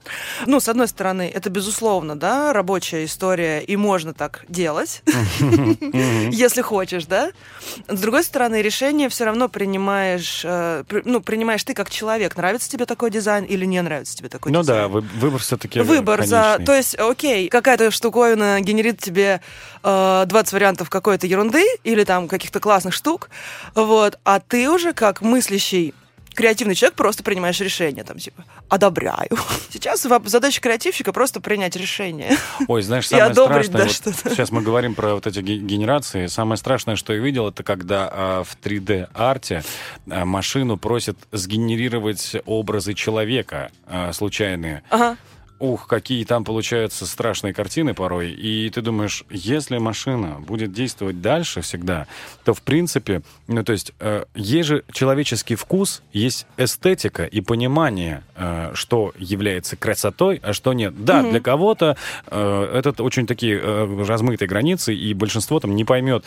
[0.45, 5.03] Ну, с одной стороны, это безусловно, да, рабочая история, и можно так делать,
[6.31, 7.31] если хочешь, да.
[7.87, 12.35] С другой стороны, решение все равно принимаешь, э, ну, принимаешь ты как человек.
[12.35, 14.91] Нравится тебе такой дизайн или не нравится тебе такой дизайн?
[14.91, 16.59] Ну да, выбор все-таки Выбор за...
[16.65, 19.41] То есть, окей, какая-то штуковина генерит тебе
[19.83, 23.29] 20 э, вариантов какой-то ерунды или там каких-то классных штук,
[23.75, 25.93] вот, а ты уже как мыслящий
[26.33, 29.29] креативный человек, просто принимаешь решение, там, типа, одобряю.
[29.69, 32.37] Сейчас задача креативщика просто принять решение.
[32.67, 33.83] Ой, знаешь, самое страшное, да,
[34.23, 38.09] вот сейчас мы говорим про вот эти генерации, самое страшное, что я видел, это когда
[38.11, 39.63] а, в 3D-арте
[40.09, 44.83] а, машину просят сгенерировать образы человека а, случайные.
[44.89, 45.17] Ага
[45.63, 48.31] ух, какие там получаются страшные картины порой.
[48.31, 52.05] И ты думаешь, если машина будет действовать дальше всегда,
[52.43, 58.23] то в принципе, ну то есть э, есть же человеческий вкус, есть эстетика и понимание,
[58.35, 61.05] э, что является красотой, а что нет.
[61.05, 61.31] Да, mm-hmm.
[61.31, 61.95] для кого-то
[62.27, 66.25] э, это очень такие э, размытые границы, и большинство там не поймет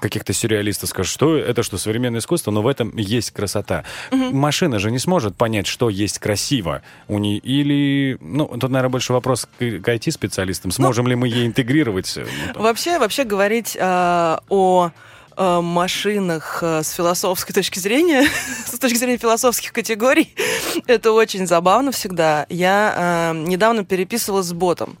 [0.00, 3.84] каких-то сюрреалистов, скажет, что это, что современное искусство, но в этом есть красота.
[4.10, 4.32] Mm-hmm.
[4.32, 9.12] Машина же не сможет понять, что есть красиво у нее, или, ну, тут, наверное, больше
[9.12, 10.70] вопрос к, к IT-специалистам.
[10.70, 12.16] Сможем ну, ли мы ей интегрировать?
[12.16, 14.90] Э, ну, вообще, вообще говорить э, о
[15.36, 18.28] э, машинах э, с философской точки зрения,
[18.66, 20.34] с точки зрения философских категорий,
[20.86, 22.46] это очень забавно всегда.
[22.48, 24.98] Я э, недавно переписывалась с ботом.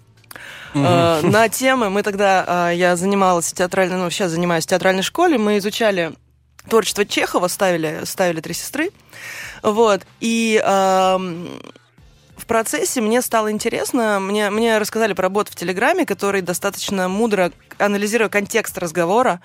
[0.74, 5.38] Э, на темы мы тогда, э, я занималась театральной, ну, сейчас занимаюсь в театральной школе,
[5.38, 6.12] мы изучали
[6.68, 8.90] творчество Чехова, ставили, ставили «Три сестры»,
[9.62, 11.18] вот, и э,
[12.38, 17.52] в процессе мне стало интересно, мне, мне рассказали про бот в Телеграме, который достаточно мудро,
[17.78, 19.40] анализируя контекст разговора,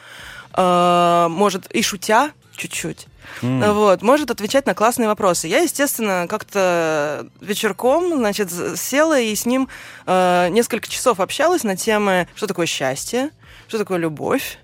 [0.54, 3.08] э, может и шутя чуть-чуть,
[3.42, 3.74] Mm.
[3.74, 5.48] Вот, может отвечать на классные вопросы.
[5.48, 9.70] Я, естественно, как-то вечерком, значит, села и с ним
[10.06, 13.30] э, несколько часов общалась на темы, что такое счастье,
[13.74, 14.60] что такое любовь,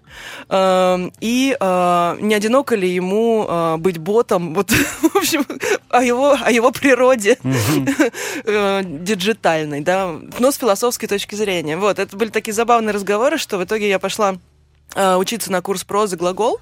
[0.49, 5.43] э, и э, не одиноко ли ему э, быть ботом, вот, в общем,
[5.89, 7.39] о его, о его природе
[8.45, 11.75] э, диджитальной, да, но с философской точки зрения.
[11.75, 14.37] Вот, это были такие забавные разговоры, что в итоге я пошла
[14.95, 16.59] учиться на курс прозы «Глагол»,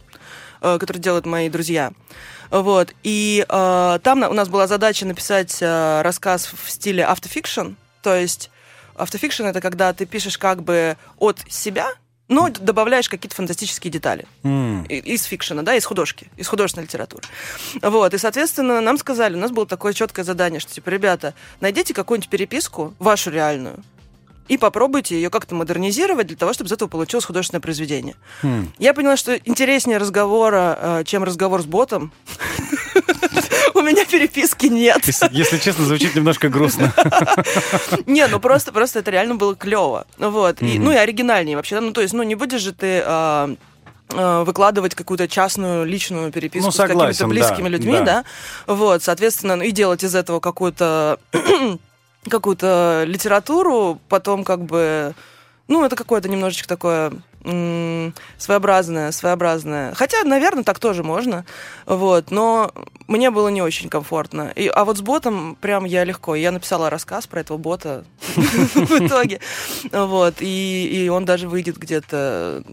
[0.62, 1.92] который делают мои друзья.
[2.50, 8.16] Вот, и э, там у нас была задача написать э, рассказ в стиле автофикшн, то
[8.16, 8.50] есть
[8.96, 11.92] автофикшн это когда ты пишешь как бы от себя,
[12.28, 14.88] но добавляешь какие-то фантастические детали mm.
[14.88, 17.24] из фикшена, да, из художки, из художественной литературы.
[17.82, 21.94] Вот, и, соответственно, нам сказали, у нас было такое четкое задание, что, типа, ребята, найдите
[21.94, 23.84] какую-нибудь переписку, вашу реальную,
[24.48, 28.16] и попробуйте ее как-то модернизировать для того, чтобы из этого получилось художественное произведение.
[28.44, 28.68] Mm.
[28.78, 32.12] Я поняла, что интереснее разговора, э, чем разговор с ботом.
[33.78, 35.06] У меня переписки нет.
[35.32, 36.94] Если честно, звучит немножко грустно.
[38.06, 40.08] Не, ну просто, просто это реально было клево.
[40.18, 40.62] Вот.
[40.62, 41.80] Ну и оригинальнее вообще.
[41.80, 43.56] Ну, то есть, ну, не будешь же ты а,
[44.14, 48.04] а, выкладывать какую-то частную личную переписку ну, согласен, с какими-то близкими да, людьми, да.
[48.66, 51.20] да, вот, соответственно, ну, и делать из этого какую-то
[52.30, 55.14] какую-то литературу, потом как бы,
[55.68, 57.12] ну, это какое-то немножечко такое
[58.38, 59.94] своеобразное, своеобразное.
[59.94, 61.46] Хотя, наверное, так тоже можно.
[61.86, 62.72] Вот, но
[63.08, 64.52] мне было не очень комфортно.
[64.56, 66.36] И, а вот с ботом прям я легко.
[66.36, 68.04] Я написала рассказ про этого бота
[68.36, 69.40] в итоге.
[69.92, 72.64] Вот, и, он даже выйдет где-то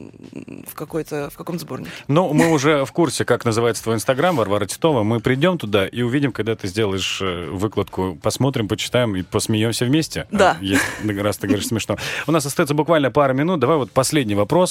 [0.68, 1.90] в какой-то в каком-то сборнике.
[2.08, 5.02] Ну, мы уже в курсе, как называется твой инстаграм, Варвара Титова.
[5.04, 8.18] Мы придем туда и увидим, когда ты сделаешь э, выкладку.
[8.20, 10.26] Посмотрим, почитаем и посмеемся вместе.
[10.30, 10.56] Да.
[10.60, 11.96] Если, раз ты говоришь смешно.
[12.26, 13.60] У нас остается буквально пара минут.
[13.60, 14.63] Давай вот последний вопрос.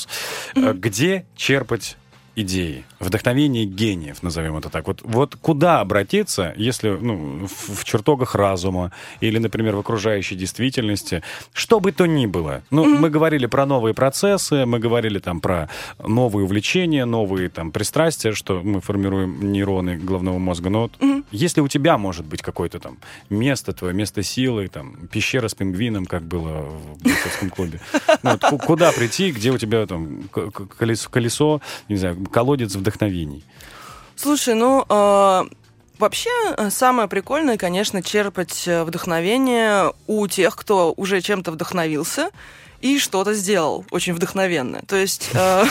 [0.55, 1.97] Где черпать
[2.35, 4.87] идеи, вдохновение гениев, назовем это так.
[4.87, 11.21] Вот, вот куда обратиться, если ну, в, в чертогах разума или, например, в окружающей действительности,
[11.53, 12.63] что бы то ни было.
[12.71, 12.99] Ну, mm-hmm.
[12.99, 15.69] мы говорили про новые процессы, мы говорили там про
[16.03, 20.69] новые увлечения, новые там пристрастия, что мы формируем нейроны головного мозга.
[20.69, 21.22] Но вот mm-hmm.
[21.33, 22.97] Если у тебя может быть какое-то там
[23.29, 27.79] место твое, место силы, там пещера с пингвином, как было в бойцовском клубе,
[28.21, 33.43] ну, куда прийти, где у тебя там колесо, не знаю, колодец вдохновений?
[34.15, 34.85] Слушай, ну...
[34.89, 35.43] Э...
[35.99, 42.31] Вообще, э, самое прикольное, конечно, черпать э, вдохновение у тех, кто уже чем-то вдохновился
[42.83, 44.83] и что-то сделал очень вдохновенное.
[44.87, 45.65] То есть, э,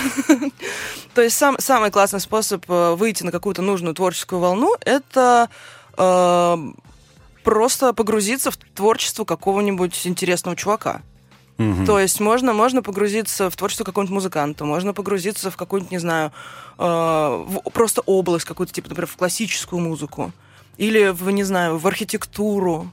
[1.14, 5.48] то есть сам, самый классный способ выйти на какую-то нужную творческую волну– это
[7.44, 11.02] просто погрузиться в творчество какого-нибудь интересного чувака.
[11.58, 11.84] Угу.
[11.86, 16.32] То есть можно, можно погрузиться в творчество какого-нибудь музыканта, можно погрузиться в какую-нибудь, не знаю,
[16.78, 20.32] э, в просто область какую-то, типа, например, в классическую музыку,
[20.78, 22.90] или в, не знаю, в архитектуру,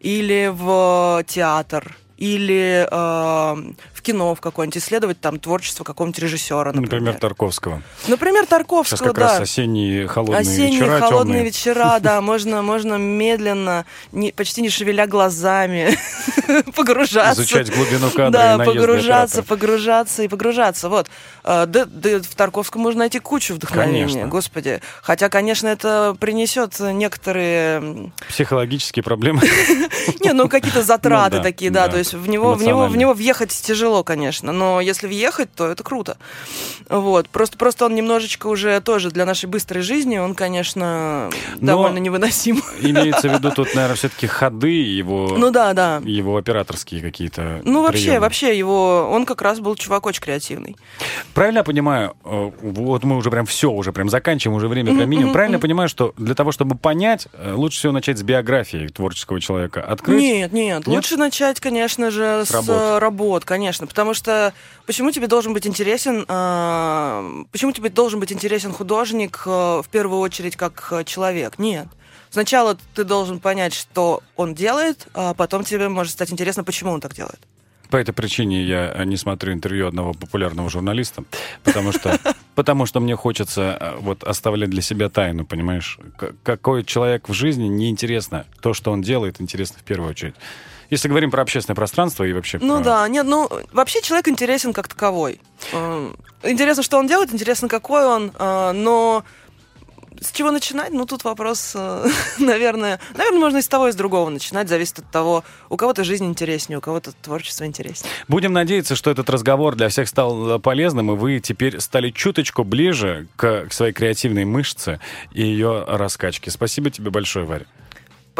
[0.00, 6.82] или в театр, или э, в кино в какое-нибудь, исследовать там творчество какого-нибудь режиссера, например.
[6.82, 7.82] Например, Тарковского.
[8.08, 9.28] Например, Тарковского, Сейчас как да.
[9.28, 11.44] раз осенние холодные Осенние вечера холодные темные.
[11.44, 15.96] вечера, да, можно, можно медленно, не, почти не шевеля глазами,
[16.74, 17.42] погружаться.
[17.42, 20.88] Изучать глубину кадра Да, погружаться, погружаться и погружаться.
[20.88, 21.08] Вот.
[21.44, 24.26] А, Да, да в Тарковском можно найти кучу вдохновения, Конечно.
[24.28, 24.80] господи.
[25.02, 29.40] Хотя, конечно, это принесет некоторые, Психологические проблемы.
[30.20, 32.62] не, ну какие-то затраты Ну да, такие, да, то есть в него, в него, в
[32.62, 32.98] Эмоциональные.
[33.00, 36.16] него въехать тяжело, конечно, но если въехать, то это круто.
[36.88, 41.30] Вот, просто, просто он немножечко уже тоже для нашей быстрой жизни, он, конечно,
[41.60, 42.62] Но- довольно невыносим.
[42.80, 46.00] Имеется в виду тут, наверное, все-таки ходы его, Ну да, да.
[46.04, 48.20] его операторские какие-то Ну, вообще, приемы.
[48.20, 50.76] вообще его, он как раз был чувак очень креативный.
[51.34, 55.08] Правильно я понимаю, э, вот мы уже прям все, уже прям заканчиваем, уже время прям
[55.08, 55.32] минимум.
[55.32, 59.40] Правильно я понимаю, что для того, чтобы понять, э, лучше всего начать с биографии творческого
[59.40, 59.80] человека.
[59.82, 60.20] Открыть.
[60.20, 62.68] Нет, нет, лучше начать, конечно же, с, работ.
[62.76, 64.52] э, работ, конечно, потому что
[64.86, 70.20] почему тебе должен быть интересен, э, почему тебе должен быть интересен художник э, в первую
[70.20, 71.58] очередь как э, человек?
[71.58, 71.86] Нет.
[72.30, 77.00] Сначала ты должен понять, что он делает, а потом тебе может стать интересно, почему он
[77.00, 77.40] так делает.
[77.90, 81.24] По этой причине я э, не смотрю интервью одного популярного журналиста,
[81.64, 82.18] потому что,
[82.54, 85.98] потому что мне хочется э, вот оставлять для себя тайну, понимаешь?
[86.44, 88.46] Какой человек в жизни неинтересно.
[88.60, 90.36] То, что он делает, интересно в первую очередь.
[90.90, 92.58] Если говорим про общественное пространство и вообще...
[92.60, 95.40] Ну про- да, нет, ну вообще человек интересен как таковой.
[95.72, 96.10] Э,
[96.42, 99.24] Интересно, что он делает, интересно, какой он, э, но
[100.20, 100.90] с чего начинать?
[100.90, 102.06] Ну, тут вопрос, э,
[102.38, 106.02] наверное, наверное, можно и с того, и с другого начинать, зависит от того, у кого-то
[106.02, 108.10] жизнь интереснее, у кого-то творчество интереснее.
[108.28, 112.64] Будем надеяться, что этот разговор для всех стал э, полезным, и вы теперь стали чуточку
[112.64, 114.98] ближе к, к своей креативной мышце
[115.32, 116.50] и ее раскачке.
[116.50, 117.66] Спасибо тебе большое, Варя.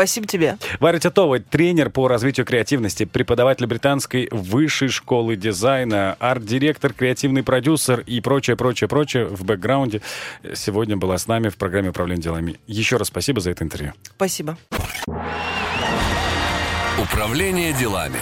[0.00, 0.56] Спасибо тебе.
[0.78, 8.22] Варя Титова, тренер по развитию креативности, преподаватель британской высшей школы дизайна, арт-директор, креативный продюсер и
[8.22, 10.00] прочее, прочее, прочее в бэкграунде.
[10.54, 12.56] Сегодня была с нами в программе «Управление делами».
[12.66, 13.92] Еще раз спасибо за это интервью.
[14.16, 14.56] Спасибо.
[16.98, 18.20] Управление делами.